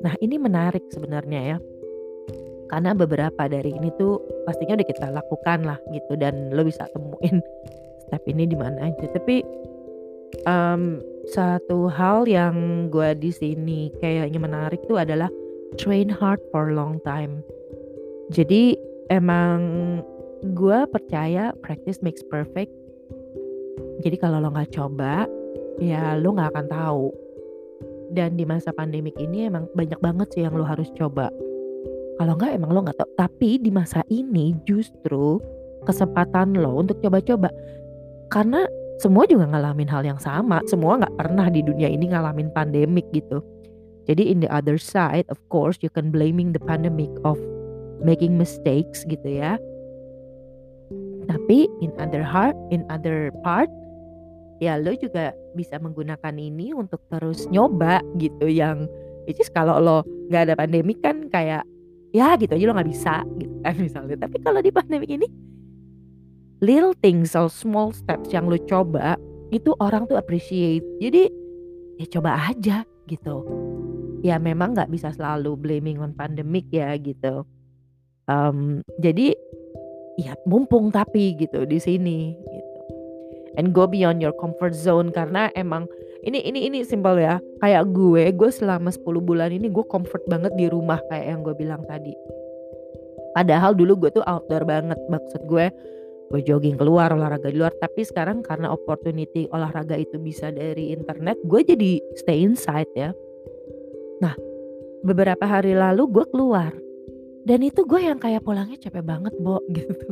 nah 0.00 0.16
ini 0.18 0.40
menarik 0.40 0.82
sebenarnya 0.90 1.56
ya. 1.56 1.58
Karena 2.72 2.96
beberapa 2.96 3.46
dari 3.52 3.76
ini 3.76 3.92
tuh 4.00 4.16
pastinya 4.48 4.80
udah 4.80 4.88
kita 4.88 5.06
lakukan 5.12 5.68
lah 5.68 5.78
gitu 5.92 6.16
dan 6.16 6.48
lo 6.56 6.64
bisa 6.64 6.88
temuin 6.96 7.44
step 8.08 8.22
ini 8.24 8.48
di 8.48 8.56
mana 8.56 8.88
aja. 8.88 9.06
Tapi 9.12 9.44
um, 10.48 11.04
satu 11.28 11.92
hal 11.92 12.24
yang 12.26 12.88
gue 12.88 13.14
di 13.20 13.30
sini 13.30 13.92
kayaknya 14.00 14.40
menarik 14.40 14.80
tuh 14.88 14.98
adalah 14.98 15.28
train 15.76 16.08
hard 16.08 16.40
for 16.50 16.72
long 16.72 16.98
time. 17.04 17.44
Jadi 18.32 18.74
emang 19.12 19.60
gue 20.42 20.78
percaya 20.90 21.54
practice 21.62 22.02
makes 22.02 22.26
perfect. 22.26 22.74
Jadi 24.02 24.18
kalau 24.18 24.42
lo 24.42 24.50
nggak 24.50 24.74
coba 24.74 25.30
ya 25.78 26.18
lo 26.18 26.34
nggak 26.34 26.50
akan 26.50 26.66
tahu. 26.66 27.06
Dan 28.12 28.36
di 28.36 28.44
masa 28.44 28.74
pandemik 28.74 29.16
ini 29.16 29.48
emang 29.48 29.70
banyak 29.72 29.96
banget 30.02 30.28
sih 30.34 30.42
yang 30.44 30.58
lo 30.58 30.66
harus 30.66 30.90
coba. 30.98 31.30
Kalau 32.18 32.34
nggak 32.36 32.58
emang 32.58 32.74
lo 32.74 32.82
nggak 32.84 32.98
tahu. 32.98 33.10
Tapi 33.16 33.62
di 33.62 33.70
masa 33.70 34.02
ini 34.10 34.52
justru 34.66 35.38
kesempatan 35.86 36.58
lo 36.58 36.82
untuk 36.82 36.98
coba-coba. 37.00 37.48
Karena 38.28 38.66
semua 39.00 39.24
juga 39.30 39.48
ngalamin 39.48 39.88
hal 39.88 40.04
yang 40.04 40.20
sama. 40.20 40.60
Semua 40.68 41.00
nggak 41.00 41.16
pernah 41.16 41.48
di 41.48 41.64
dunia 41.64 41.88
ini 41.88 42.10
ngalamin 42.10 42.52
pandemik 42.52 43.06
gitu. 43.14 43.40
Jadi 44.10 44.34
in 44.34 44.42
the 44.42 44.50
other 44.50 44.76
side 44.76 45.24
of 45.30 45.38
course 45.46 45.78
you 45.80 45.88
can 45.88 46.10
blaming 46.10 46.50
the 46.50 46.58
pandemic 46.58 47.08
of 47.22 47.38
making 48.02 48.34
mistakes 48.34 49.06
gitu 49.06 49.38
ya 49.38 49.54
tapi 51.26 51.70
in 51.84 51.92
other 51.98 52.24
heart, 52.24 52.56
in 52.74 52.82
other 52.90 53.30
part, 53.46 53.70
ya 54.62 54.78
lo 54.78 54.94
juga 54.94 55.34
bisa 55.58 55.78
menggunakan 55.82 56.34
ini 56.38 56.70
untuk 56.70 57.02
terus 57.10 57.50
nyoba 57.50 57.98
gitu 58.18 58.46
yang 58.46 58.86
which 59.26 59.42
is 59.42 59.50
kalau 59.50 59.78
lo 59.82 59.98
nggak 60.30 60.50
ada 60.50 60.54
pandemi 60.54 60.94
kan 60.98 61.26
kayak 61.30 61.66
ya 62.14 62.36
gitu 62.38 62.54
aja 62.54 62.64
lo 62.70 62.74
nggak 62.78 62.90
bisa 62.90 63.14
gitu 63.42 63.56
kan 63.62 63.74
misalnya. 63.78 64.16
Tapi 64.22 64.36
kalau 64.42 64.60
di 64.62 64.70
pandemi 64.70 65.06
ini 65.10 65.26
little 66.62 66.94
things 67.02 67.34
or 67.34 67.50
small 67.50 67.90
steps 67.90 68.30
yang 68.30 68.46
lo 68.46 68.58
coba 68.70 69.18
itu 69.50 69.74
orang 69.82 70.06
tuh 70.06 70.16
appreciate. 70.16 70.84
Jadi 71.02 71.28
ya 71.98 72.06
coba 72.18 72.50
aja 72.50 72.86
gitu. 73.10 73.42
Ya 74.22 74.38
memang 74.38 74.78
nggak 74.78 74.90
bisa 74.94 75.10
selalu 75.10 75.58
blaming 75.58 75.98
on 75.98 76.14
pandemic 76.14 76.70
ya 76.70 76.94
gitu. 77.02 77.42
Um, 78.30 78.86
jadi 79.02 79.34
ya 80.20 80.36
mumpung 80.44 80.92
tapi 80.92 81.36
gitu 81.36 81.64
di 81.64 81.78
sini 81.80 82.36
gitu. 82.36 82.80
And 83.60 83.76
go 83.76 83.84
beyond 83.84 84.24
your 84.24 84.32
comfort 84.32 84.72
zone 84.72 85.12
karena 85.12 85.52
emang 85.52 85.84
ini 86.24 86.40
ini 86.40 86.72
ini 86.72 86.78
simpel 86.88 87.20
ya. 87.20 87.36
Kayak 87.60 87.92
gue, 87.92 88.32
gue 88.32 88.50
selama 88.52 88.88
10 88.88 89.04
bulan 89.20 89.52
ini 89.52 89.68
gue 89.68 89.84
comfort 89.84 90.24
banget 90.24 90.56
di 90.56 90.72
rumah 90.72 90.96
kayak 91.12 91.26
yang 91.36 91.40
gue 91.44 91.52
bilang 91.52 91.84
tadi. 91.84 92.16
Padahal 93.36 93.76
dulu 93.76 94.08
gue 94.08 94.10
tuh 94.16 94.24
outdoor 94.24 94.64
banget. 94.64 94.96
Maksud 95.08 95.44
gue 95.44 95.68
gue 96.32 96.40
jogging 96.48 96.80
keluar 96.80 97.12
olahraga 97.12 97.52
di 97.52 97.60
luar 97.60 97.76
tapi 97.76 98.08
sekarang 98.08 98.40
karena 98.40 98.72
opportunity 98.72 99.44
olahraga 99.52 100.00
itu 100.00 100.16
bisa 100.16 100.48
dari 100.48 100.88
internet 100.88 101.36
gue 101.44 101.60
jadi 101.60 102.00
stay 102.16 102.40
inside 102.40 102.88
ya 102.96 103.12
nah 104.24 104.32
beberapa 105.04 105.44
hari 105.44 105.76
lalu 105.76 106.08
gue 106.08 106.24
keluar 106.32 106.72
dan 107.42 107.58
itu 107.66 107.82
gue 107.82 108.00
yang 108.02 108.22
kayak 108.22 108.46
pulangnya 108.46 108.78
capek 108.78 109.02
banget, 109.02 109.34
Bo, 109.42 109.58
gitu. 109.76 110.08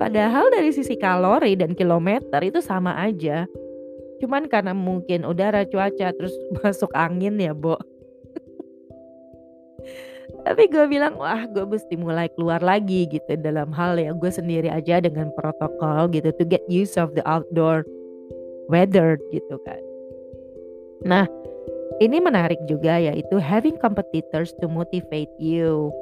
Padahal 0.00 0.50
dari 0.50 0.72
sisi 0.74 0.96
kalori 0.96 1.54
dan 1.54 1.76
kilometer 1.76 2.40
itu 2.42 2.58
sama 2.64 2.96
aja. 2.98 3.44
Cuman 4.18 4.48
karena 4.48 4.72
mungkin 4.72 5.28
udara, 5.28 5.68
cuaca, 5.68 6.10
terus 6.16 6.32
masuk 6.60 6.90
angin 6.96 7.36
ya, 7.36 7.52
Bo. 7.52 7.76
Tapi 10.44 10.68
gue 10.68 10.84
bilang, 10.92 11.16
wah 11.16 11.48
gue 11.48 11.64
mesti 11.64 11.96
mulai 11.96 12.28
keluar 12.36 12.60
lagi 12.60 13.08
gitu 13.08 13.32
dalam 13.40 13.72
hal 13.72 13.96
ya 13.96 14.12
gue 14.12 14.28
sendiri 14.28 14.68
aja 14.68 15.00
dengan 15.00 15.32
protokol 15.32 16.12
gitu 16.12 16.36
to 16.36 16.44
get 16.44 16.60
used 16.68 17.00
of 17.00 17.16
the 17.16 17.24
outdoor 17.24 17.80
weather 18.68 19.16
gitu 19.32 19.56
kan. 19.64 19.80
Nah, 21.04 21.24
ini 22.02 22.18
menarik 22.18 22.58
juga 22.66 22.98
yaitu 22.98 23.38
having 23.38 23.78
competitors 23.78 24.52
to 24.58 24.66
motivate 24.66 25.30
you. 25.38 25.94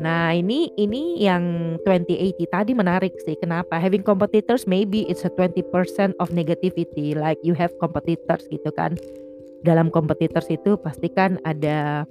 Nah, 0.00 0.32
ini 0.32 0.72
ini 0.80 1.20
yang 1.20 1.76
2080 1.84 2.48
tadi 2.48 2.72
menarik 2.72 3.12
sih. 3.22 3.36
Kenapa? 3.36 3.76
Having 3.76 4.02
competitors 4.02 4.64
maybe 4.64 5.04
it's 5.06 5.22
a 5.28 5.30
20% 5.30 6.16
of 6.16 6.32
negativity 6.32 7.12
like 7.12 7.38
you 7.44 7.52
have 7.52 7.70
competitors 7.76 8.42
gitu 8.48 8.72
kan. 8.72 8.96
Dalam 9.62 9.92
competitors 9.92 10.48
itu 10.50 10.74
pasti 10.80 11.06
kan 11.12 11.38
ada 11.46 12.08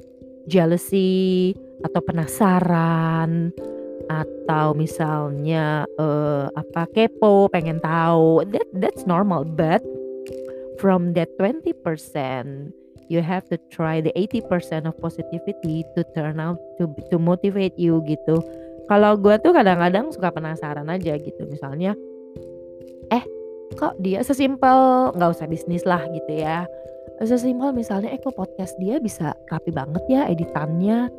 jealousy 0.47 1.51
atau 1.83 1.99
penasaran 2.05 3.51
atau 4.07 4.71
misalnya 4.77 5.83
uh, 5.99 6.47
apa 6.53 6.87
kepo, 6.95 7.51
pengen 7.51 7.81
tahu. 7.83 8.45
That 8.47 8.67
that's 8.71 9.03
normal, 9.03 9.43
but 9.43 9.83
from 10.79 11.11
that 11.17 11.29
20% 11.35 11.75
you 13.11 13.19
have 13.19 13.43
to 13.51 13.59
try 13.67 13.99
the 13.99 14.15
80% 14.15 14.87
of 14.87 14.95
positivity 15.03 15.83
to 15.99 16.07
turn 16.15 16.39
out 16.39 16.55
to 16.79 16.87
to 17.11 17.19
motivate 17.19 17.75
you 17.75 17.99
gitu. 18.07 18.39
Kalau 18.87 19.19
gue 19.19 19.35
tuh 19.43 19.51
kadang-kadang 19.51 20.15
suka 20.15 20.31
penasaran 20.31 20.87
aja 20.87 21.19
gitu. 21.19 21.43
Misalnya, 21.43 21.91
eh 23.11 23.23
kok 23.75 23.99
dia 23.99 24.23
sesimpel 24.23 25.11
nggak 25.11 25.31
usah 25.35 25.47
bisnis 25.51 25.83
lah 25.83 25.99
gitu 26.15 26.31
ya. 26.39 26.63
Sesimpel 27.19 27.75
misalnya, 27.75 28.15
eh 28.15 28.19
kok 28.23 28.39
podcast 28.39 28.73
dia 28.79 28.97
bisa 29.03 29.35
rapi 29.51 29.75
banget 29.75 30.01
ya 30.07 30.31
editannya. 30.31 31.11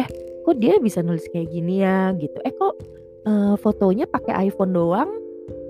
Eh 0.00 0.08
kok 0.48 0.56
dia 0.56 0.80
bisa 0.80 1.04
nulis 1.04 1.28
kayak 1.28 1.52
gini 1.52 1.84
ya 1.84 2.16
gitu. 2.16 2.40
Eh 2.42 2.52
kok 2.56 2.74
uh, 3.28 3.54
fotonya 3.60 4.08
pakai 4.08 4.48
iPhone 4.48 4.72
doang 4.72 5.12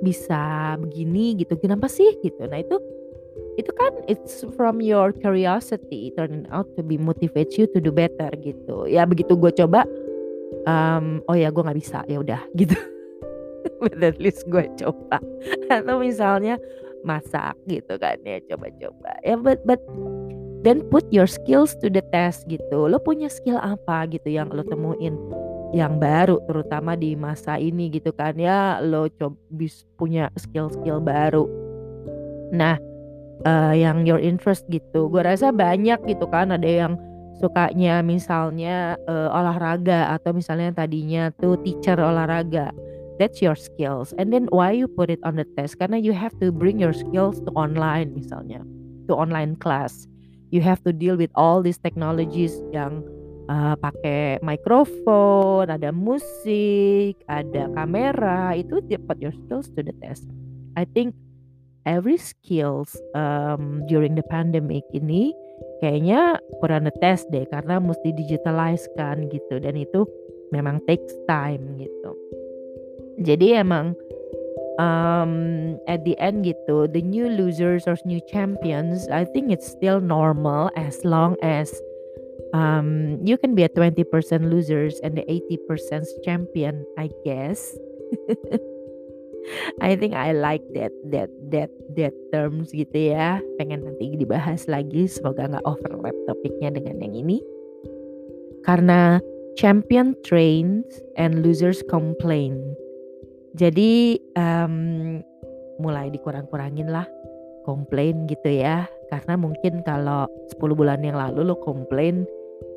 bisa 0.04 0.74
begini 0.78 1.34
gitu 1.38 1.56
kenapa 1.56 1.88
sih 1.88 2.06
gitu 2.20 2.44
nah 2.46 2.60
itu 2.60 2.76
itu 3.54 3.70
kan 3.78 3.92
it's 4.10 4.42
from 4.58 4.82
your 4.82 5.14
curiosity 5.14 6.10
turning 6.18 6.46
out 6.50 6.66
to 6.74 6.82
be 6.82 6.98
motivate 6.98 7.54
you 7.54 7.70
to 7.70 7.78
do 7.78 7.94
better 7.94 8.30
gitu. 8.42 8.90
Ya 8.90 9.06
begitu 9.06 9.38
gue 9.38 9.54
coba 9.54 9.86
um, 10.66 11.22
oh 11.30 11.36
ya 11.38 11.54
gue 11.54 11.62
nggak 11.62 11.78
bisa 11.78 12.02
ya 12.10 12.18
udah 12.18 12.42
gitu. 12.58 12.74
But 13.80 14.02
at 14.02 14.18
least 14.20 14.44
gue 14.50 14.66
coba. 14.76 15.22
Atau 15.72 16.02
misalnya 16.02 16.60
masak 17.06 17.56
gitu 17.68 17.96
kan 18.00 18.18
ya 18.26 18.42
coba-coba. 18.50 19.12
Ya 19.22 19.38
but 19.38 19.62
but 19.62 19.80
then 20.66 20.82
put 20.90 21.06
your 21.14 21.28
skills 21.28 21.78
to 21.78 21.86
the 21.88 22.02
test 22.10 22.48
gitu. 22.50 22.90
Lo 22.90 22.98
punya 22.98 23.30
skill 23.30 23.60
apa 23.60 24.10
gitu 24.10 24.34
yang 24.34 24.50
lo 24.50 24.66
temuin 24.66 25.14
yang 25.74 25.98
baru 25.98 26.38
terutama 26.46 26.94
di 26.94 27.14
masa 27.14 27.56
ini 27.56 27.88
gitu 27.92 28.10
kan 28.10 28.34
ya. 28.34 28.82
Lo 28.82 29.06
coba 29.14 29.38
punya 29.96 30.28
skill-skill 30.36 30.98
baru. 31.00 31.46
Nah 32.52 32.93
uh, 33.46 33.72
yang 33.76 34.04
your 34.08 34.18
interest 34.20 34.64
gitu. 34.68 35.08
Gue 35.08 35.22
rasa 35.22 35.52
banyak 35.52 36.00
gitu 36.08 36.26
kan 36.28 36.52
ada 36.52 36.66
yang 36.66 36.92
sukanya 37.38 38.00
misalnya 38.00 38.96
uh, 39.06 39.28
olahraga 39.32 40.14
atau 40.16 40.32
misalnya 40.32 40.72
tadinya 40.74 41.30
tuh 41.38 41.60
teacher 41.62 41.96
olahraga. 42.00 42.72
That's 43.22 43.38
your 43.38 43.54
skills. 43.54 44.10
And 44.18 44.34
then 44.34 44.50
why 44.50 44.74
you 44.74 44.90
put 44.90 45.06
it 45.06 45.22
on 45.22 45.38
the 45.38 45.46
test? 45.54 45.78
Karena 45.78 46.02
you 46.02 46.10
have 46.10 46.34
to 46.42 46.50
bring 46.50 46.82
your 46.82 46.90
skills 46.90 47.38
to 47.46 47.50
online 47.54 48.10
misalnya, 48.10 48.66
to 49.06 49.14
online 49.14 49.54
class. 49.62 50.10
You 50.50 50.66
have 50.66 50.82
to 50.82 50.90
deal 50.90 51.14
with 51.14 51.30
all 51.38 51.62
these 51.62 51.78
technologies 51.78 52.58
yang 52.74 53.06
uh, 53.46 53.78
pakai 53.78 54.42
mikrofon, 54.42 55.70
ada 55.70 55.94
musik, 55.94 57.18
ada 57.30 57.70
kamera, 57.74 58.58
itu 58.58 58.82
put 59.06 59.18
your 59.22 59.34
skills 59.46 59.70
to 59.74 59.82
the 59.82 59.94
test. 60.02 60.26
I 60.74 60.82
think 60.82 61.14
every 61.86 62.16
skills 62.16 62.96
um, 63.14 63.84
during 63.86 64.16
the 64.16 64.24
pandemic 64.28 64.84
ini 64.92 65.32
kayaknya 65.80 66.40
kurang 66.60 66.88
tes 67.00 67.24
deh 67.28 67.44
karena 67.48 67.80
mesti 67.80 68.12
digitalize 68.16 68.88
kan 68.96 69.28
gitu 69.28 69.60
dan 69.60 69.76
itu 69.76 70.08
memang 70.52 70.80
takes 70.88 71.12
time 71.28 71.76
gitu. 71.80 72.12
Jadi 73.22 73.54
emang 73.54 73.94
um, 74.80 75.74
at 75.86 76.02
the 76.02 76.18
end 76.18 76.42
gitu 76.44 76.90
the 76.90 77.02
new 77.02 77.30
losers 77.30 77.86
or 77.86 77.94
new 78.02 78.20
champions 78.26 79.06
I 79.08 79.24
think 79.24 79.54
it's 79.54 79.66
still 79.66 80.02
normal 80.02 80.70
as 80.74 80.98
long 81.06 81.38
as 81.42 81.70
um, 82.52 83.18
you 83.22 83.38
can 83.38 83.54
be 83.54 83.62
a 83.62 83.70
20% 83.70 84.06
losers 84.50 84.98
and 85.02 85.14
the 85.14 85.24
80% 85.30 86.06
champion 86.24 86.82
I 86.98 87.10
guess. 87.22 87.76
I 89.80 89.96
think 89.96 90.16
I 90.16 90.32
like 90.32 90.64
that 90.72 90.94
that 91.12 91.30
that 91.52 91.70
that 91.96 92.14
terms 92.32 92.72
gitu 92.72 93.12
ya. 93.12 93.40
Pengen 93.60 93.84
nanti 93.84 94.16
dibahas 94.16 94.64
lagi. 94.70 95.04
Semoga 95.08 95.48
nggak 95.50 95.66
overlap 95.68 96.16
topiknya 96.28 96.72
dengan 96.72 97.00
yang 97.04 97.14
ini. 97.14 97.38
Karena 98.64 99.20
champion 99.60 100.16
trains 100.24 100.88
and 101.20 101.44
losers 101.44 101.84
complain. 101.86 102.56
Jadi 103.54 104.18
um, 104.34 105.20
mulai 105.78 106.10
dikurang-kurangin 106.10 106.90
lah 106.90 107.06
komplain 107.68 108.26
gitu 108.26 108.50
ya. 108.50 108.88
Karena 109.12 109.38
mungkin 109.38 109.84
kalau 109.86 110.26
10 110.58 110.60
bulan 110.74 111.00
yang 111.04 111.14
lalu 111.14 111.46
lo 111.46 111.56
komplain 111.62 112.26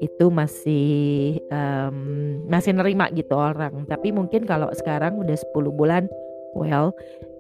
itu 0.04 0.30
masih 0.30 1.38
um, 1.50 1.98
masih 2.46 2.78
nerima 2.78 3.10
gitu 3.16 3.34
orang. 3.34 3.88
Tapi 3.90 4.14
mungkin 4.14 4.46
kalau 4.46 4.70
sekarang 4.76 5.18
udah 5.18 5.34
10 5.34 5.74
bulan 5.74 6.06
Well, 6.56 6.94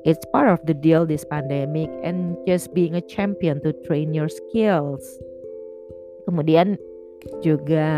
it's 0.03 0.25
part 0.31 0.49
of 0.49 0.63
the 0.65 0.73
deal 0.73 1.05
this 1.05 1.25
pandemic 1.27 1.91
and 2.03 2.35
just 2.47 2.73
being 2.73 2.95
a 2.95 3.03
champion 3.03 3.61
to 3.63 3.75
train 3.85 4.13
your 4.13 4.31
skills. 4.31 5.03
Kemudian 6.27 6.75
juga 7.41 7.89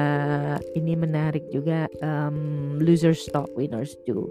ini 0.74 0.95
menarik 0.95 1.43
juga 1.52 1.91
um, 2.02 2.78
losers 2.82 3.28
talk 3.30 3.50
winners 3.54 3.98
do. 4.08 4.30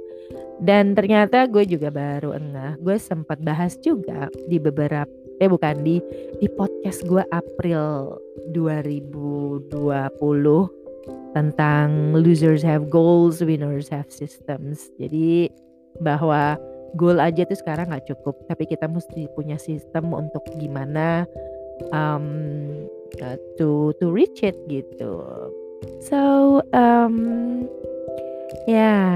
Dan 0.58 0.98
ternyata 0.98 1.46
gue 1.46 1.62
juga 1.64 1.94
baru 1.94 2.34
enggak, 2.34 2.82
gue 2.82 2.96
sempat 2.98 3.38
bahas 3.42 3.78
juga 3.78 4.26
di 4.50 4.58
beberapa 4.58 5.10
eh 5.38 5.46
bukan 5.46 5.86
di 5.86 6.02
di 6.42 6.50
podcast 6.50 7.06
gue 7.06 7.22
April 7.30 8.18
2020 8.50 9.70
tentang 11.30 11.88
losers 12.18 12.66
have 12.66 12.90
goals, 12.90 13.38
winners 13.38 13.86
have 13.86 14.10
systems. 14.10 14.90
Jadi 14.98 15.46
bahwa 16.00 16.56
goal 16.96 17.20
aja 17.20 17.44
tuh 17.44 17.58
sekarang 17.58 17.92
nggak 17.92 18.08
cukup 18.08 18.38
tapi 18.48 18.64
kita 18.64 18.88
mesti 18.88 19.28
punya 19.36 19.60
sistem 19.60 20.14
untuk 20.14 20.44
gimana 20.56 21.28
um, 21.92 22.26
uh, 23.20 23.36
to 23.60 23.92
to 24.00 24.08
reach 24.08 24.40
it 24.40 24.56
gitu. 24.70 25.20
So 26.02 26.18
um, 26.72 27.14
ya 28.64 28.74
yeah. 28.74 29.12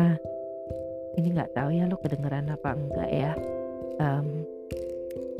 ini 1.17 1.37
nggak 1.37 1.53
tahu 1.57 1.71
ya 1.73 1.89
lo 1.89 1.97
kedengeran 2.01 2.53
apa 2.53 2.77
enggak 2.77 3.11
ya. 3.11 3.33
Um, 4.01 4.45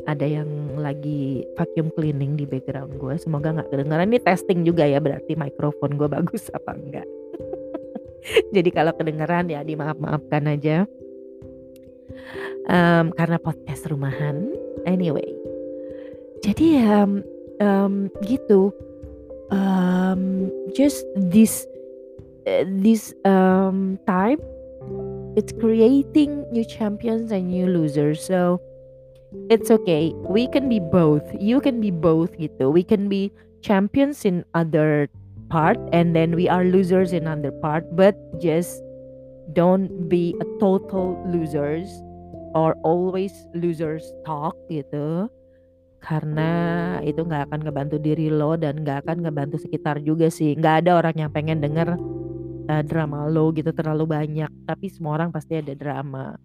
ada 0.03 0.27
yang 0.27 0.75
lagi 0.75 1.47
vacuum 1.55 1.87
cleaning 1.95 2.35
di 2.35 2.43
background 2.43 2.99
gue 2.99 3.15
semoga 3.15 3.55
nggak 3.55 3.71
kedengeran. 3.71 4.11
Ini 4.11 4.19
testing 4.21 4.67
juga 4.67 4.83
ya 4.83 4.99
berarti 4.99 5.37
mikrofon 5.37 5.95
gue 5.95 6.07
bagus 6.17 6.51
apa 6.51 6.75
enggak. 6.75 7.07
Jadi 8.55 8.69
kalau 8.71 8.93
kedengeran 8.95 9.51
ya 9.51 9.63
dimaaf 9.63 9.99
maafkan 9.99 10.47
aja 10.47 10.87
um, 12.69 13.11
karena 13.15 13.37
podcast 13.39 13.87
rumahan. 13.89 14.51
Anyway. 14.85 15.27
Jadi 16.43 16.83
ya 16.83 17.07
um, 17.07 17.23
um, 17.63 17.95
gitu. 18.27 18.71
Um, 19.53 20.49
just 20.73 21.05
this 21.15 21.63
uh, 22.49 22.65
this 22.81 23.13
um, 23.23 24.01
time 24.09 24.41
it's 25.37 25.53
creating 25.55 26.45
new 26.51 26.65
champions 26.65 27.31
and 27.31 27.49
new 27.49 27.67
losers. 27.67 28.19
So 28.21 28.59
it's 29.49 29.71
okay. 29.71 30.11
We 30.27 30.47
can 30.47 30.69
be 30.69 30.79
both. 30.79 31.23
You 31.39 31.61
can 31.61 31.79
be 31.79 31.91
both 31.91 32.35
gitu. 32.37 32.69
We 32.69 32.83
can 32.83 33.07
be 33.09 33.31
champions 33.63 34.25
in 34.25 34.43
other 34.53 35.07
part 35.49 35.77
and 35.93 36.15
then 36.15 36.35
we 36.35 36.49
are 36.49 36.65
losers 36.65 37.13
in 37.13 37.27
other 37.27 37.51
part 37.63 37.85
but 37.95 38.17
just 38.41 38.81
don't 39.51 40.07
be 40.07 40.31
a 40.39 40.47
total 40.63 41.19
losers 41.27 41.91
or 42.55 42.79
always 42.87 43.33
losers 43.51 44.07
talk 44.23 44.55
gitu. 44.71 45.27
Karena 46.03 46.51
itu 47.03 47.23
nggak 47.23 47.51
akan 47.51 47.59
ngebantu 47.63 47.97
diri 47.99 48.27
lo 48.31 48.55
dan 48.55 48.83
nggak 48.83 49.07
akan 49.07 49.27
ngebantu 49.27 49.59
sekitar 49.59 49.99
juga 50.03 50.31
sih. 50.31 50.55
Nggak 50.55 50.87
ada 50.87 50.99
orang 50.99 51.15
yang 51.15 51.31
pengen 51.31 51.59
denger 51.59 51.95
uh, 52.71 52.83
drama 52.83 53.27
lo 53.27 53.51
gitu 53.55 53.71
terlalu 53.75 54.07
banyak. 54.07 54.51
Tapi 54.67 54.87
semua 54.91 55.19
orang 55.19 55.31
pasti 55.31 55.59
ada 55.59 55.71
drama. 55.75 56.35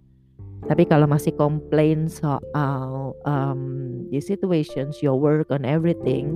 Tapi 0.67 0.91
kalau 0.91 1.07
masih 1.07 1.35
komplain 1.39 2.11
soal 2.11 3.15
um, 3.23 3.63
the 4.11 4.19
situations 4.19 4.99
your 5.03 5.15
work 5.15 5.51
on 5.55 5.63
everything 5.63 6.35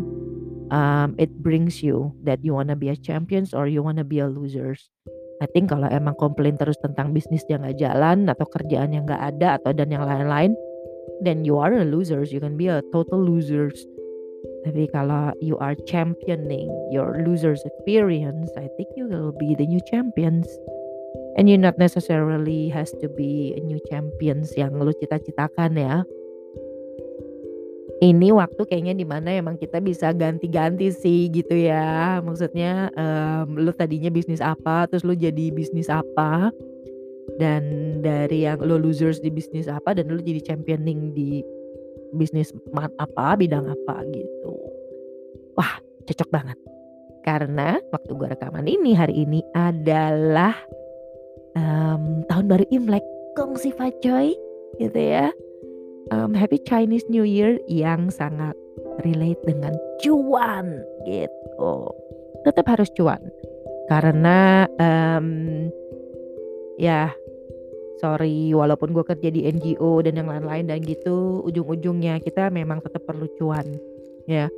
um, 0.72 1.14
it 1.18 1.30
brings 1.44 1.84
you 1.84 2.10
that 2.24 2.40
you 2.42 2.54
wanna 2.54 2.74
be 2.74 2.88
a 2.88 2.96
champions 2.96 3.52
or 3.52 3.68
you 3.68 3.82
wanna 3.84 4.02
be 4.02 4.18
a 4.18 4.26
losers 4.26 4.88
I 5.42 5.50
think 5.50 5.74
kalau 5.74 5.90
emang 5.90 6.14
komplain 6.22 6.54
terus 6.54 6.78
tentang 6.78 7.10
bisnis 7.10 7.42
yang 7.50 7.66
nggak 7.66 7.82
jalan 7.82 8.30
atau 8.30 8.46
kerjaan 8.46 8.94
yang 8.94 9.10
nggak 9.10 9.18
ada 9.34 9.58
atau 9.58 9.74
dan 9.74 9.90
yang 9.90 10.06
lain-lain, 10.06 10.54
then 11.26 11.42
you 11.42 11.58
are 11.58 11.74
a 11.74 11.82
losers. 11.82 12.30
You 12.30 12.38
can 12.38 12.54
be 12.54 12.70
a 12.70 12.78
total 12.94 13.18
losers. 13.18 13.74
Tapi 14.62 14.86
kalau 14.94 15.34
you 15.42 15.58
are 15.58 15.74
championing 15.90 16.70
your 16.94 17.26
losers 17.26 17.58
experience, 17.66 18.54
I 18.54 18.70
think 18.78 18.94
you 18.94 19.10
will 19.10 19.34
be 19.34 19.58
the 19.58 19.66
new 19.66 19.82
champions. 19.90 20.46
And 21.34 21.50
you 21.50 21.58
not 21.58 21.74
necessarily 21.74 22.70
has 22.70 22.94
to 23.02 23.10
be 23.10 23.58
a 23.58 23.60
new 23.66 23.82
champions 23.90 24.54
yang 24.54 24.78
lu 24.78 24.94
cita-citakan 24.94 25.74
ya 25.74 26.06
ini 28.02 28.34
waktu 28.34 28.66
kayaknya 28.66 28.98
di 28.98 29.06
mana 29.06 29.30
emang 29.38 29.54
kita 29.54 29.78
bisa 29.78 30.10
ganti-ganti 30.10 30.90
sih 30.90 31.30
gitu 31.30 31.54
ya. 31.54 32.18
Maksudnya 32.18 32.90
um, 32.98 33.54
lu 33.54 33.70
tadinya 33.70 34.10
bisnis 34.10 34.42
apa 34.42 34.90
terus 34.90 35.06
lu 35.06 35.14
jadi 35.14 35.54
bisnis 35.54 35.86
apa 35.86 36.50
dan 37.38 37.62
dari 38.02 38.42
yang 38.42 38.58
lo 38.58 38.74
losers 38.74 39.22
di 39.22 39.30
bisnis 39.30 39.70
apa 39.70 39.94
dan 39.94 40.10
lu 40.10 40.18
jadi 40.18 40.42
championing 40.42 41.14
di 41.14 41.46
bisnis 42.18 42.50
apa 42.98 43.38
bidang 43.38 43.70
apa 43.70 44.02
gitu. 44.10 44.52
Wah 45.54 45.78
cocok 46.10 46.28
banget. 46.34 46.58
Karena 47.22 47.78
waktu 47.94 48.18
gue 48.18 48.28
rekaman 48.34 48.66
ini 48.66 48.98
hari 48.98 49.22
ini 49.22 49.46
adalah 49.54 50.58
um, 51.54 52.26
tahun 52.26 52.50
baru 52.50 52.66
Imlek. 52.74 53.06
Gong 53.32 53.56
si 53.56 53.72
Facoy 53.72 54.36
gitu 54.76 55.00
ya 55.00 55.32
um, 56.12 56.36
Happy 56.36 56.60
Chinese 56.68 57.08
New 57.08 57.24
Year 57.24 57.56
yang 57.64 58.12
sangat 58.12 58.52
relate 59.00 59.40
dengan 59.48 59.72
cuan 60.04 60.84
gitu. 61.08 61.74
Tetap 62.44 62.68
harus 62.68 62.92
cuan. 62.92 63.20
Karena 63.88 64.68
um, 64.76 65.26
ya 66.76 67.10
sorry 67.98 68.52
walaupun 68.52 68.92
gue 68.92 69.04
kerja 69.06 69.28
di 69.32 69.48
NGO 69.48 70.04
dan 70.04 70.20
yang 70.20 70.28
lain-lain 70.28 70.68
dan 70.68 70.80
gitu 70.84 71.40
ujung-ujungnya 71.46 72.18
kita 72.20 72.52
memang 72.52 72.84
tetap 72.84 73.08
perlu 73.08 73.26
cuan 73.40 73.64
ya. 74.28 74.52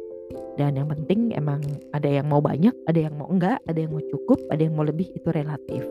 Dan 0.58 0.80
yang 0.80 0.88
penting 0.88 1.36
emang 1.36 1.60
ada 1.92 2.08
yang 2.08 2.26
mau 2.26 2.40
banyak 2.40 2.72
ada 2.88 2.96
yang 2.98 3.14
mau 3.14 3.28
enggak 3.28 3.60
ada 3.68 3.78
yang 3.78 3.92
mau 3.92 4.02
cukup 4.08 4.40
ada 4.50 4.62
yang 4.64 4.74
mau 4.74 4.86
lebih 4.86 5.06
itu 5.12 5.28
relatif. 5.30 5.84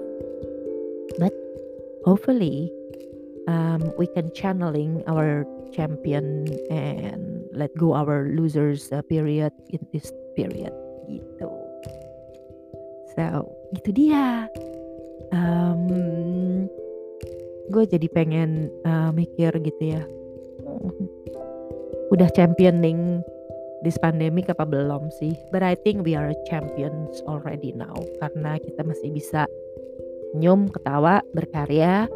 But 1.22 1.36
hopefully 2.04 2.74
um, 3.48 3.92
we 3.98 4.08
can 4.12 4.32
channeling 4.32 5.04
our 5.08 5.46
champion 5.74 6.48
and 6.70 7.44
let 7.54 7.74
go 7.78 7.94
our 7.94 8.30
losers 8.30 8.92
uh, 8.92 9.02
period 9.06 9.52
in 9.70 9.82
this 9.92 10.12
period 10.36 10.74
gitu. 11.10 11.50
So 13.14 13.50
itu 13.74 13.90
dia. 13.94 14.50
Um, 15.34 15.90
gue 17.74 17.84
jadi 17.90 18.06
pengen 18.14 18.70
uh, 18.86 19.10
mikir 19.10 19.54
gitu 19.62 19.84
ya. 19.98 20.04
Udah 22.14 22.30
championing 22.38 23.26
this 23.82 23.98
pandemic 23.98 24.46
apa 24.50 24.66
belum 24.66 25.10
sih? 25.18 25.34
But 25.50 25.66
I 25.66 25.74
think 25.74 26.06
we 26.06 26.14
are 26.14 26.34
champions 26.46 27.22
already 27.26 27.74
now. 27.74 27.98
Karena 28.22 28.62
kita 28.62 28.86
masih 28.86 29.10
bisa 29.10 29.50
senyum 30.34 30.70
ketawa 30.70 31.22
berkarya 31.34 32.10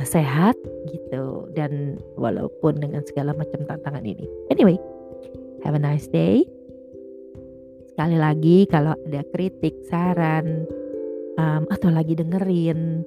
sehat 0.00 0.56
gitu. 0.88 1.48
Dan 1.52 2.00
walaupun 2.16 2.80
dengan 2.80 3.04
segala 3.04 3.36
macam 3.36 3.64
tantangan 3.68 4.04
ini. 4.08 4.24
Anyway 4.48 4.80
have 5.62 5.74
a 5.74 5.82
nice 5.82 6.10
day. 6.10 6.42
Sekali 7.94 8.18
lagi 8.18 8.66
kalau 8.66 8.98
ada 9.06 9.22
kritik 9.30 9.74
saran 9.86 10.66
um, 11.38 11.68
atau 11.70 11.92
lagi 11.92 12.18
dengerin 12.18 13.06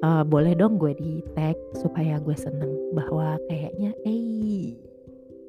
uh, 0.00 0.24
boleh 0.24 0.56
dong 0.56 0.80
gue 0.80 0.96
di 0.96 1.20
tag 1.36 1.56
supaya 1.76 2.18
gue 2.22 2.36
seneng 2.36 2.72
bahwa 2.96 3.36
kayaknya 3.50 3.92
eh 4.08 4.78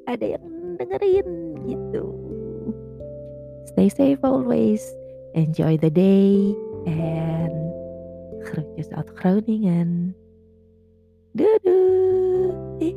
ada 0.10 0.36
yang 0.38 0.46
dengerin 0.78 1.28
gitu. 1.64 2.04
Stay 3.74 3.88
safe 3.88 4.22
always. 4.22 4.84
Enjoy 5.34 5.80
the 5.80 5.90
day. 5.90 6.52
And 6.84 7.72
groetjes 8.44 8.92
uit 8.92 9.08
Groningen 9.16 10.12
doei 11.36 11.60
doei 11.64 12.96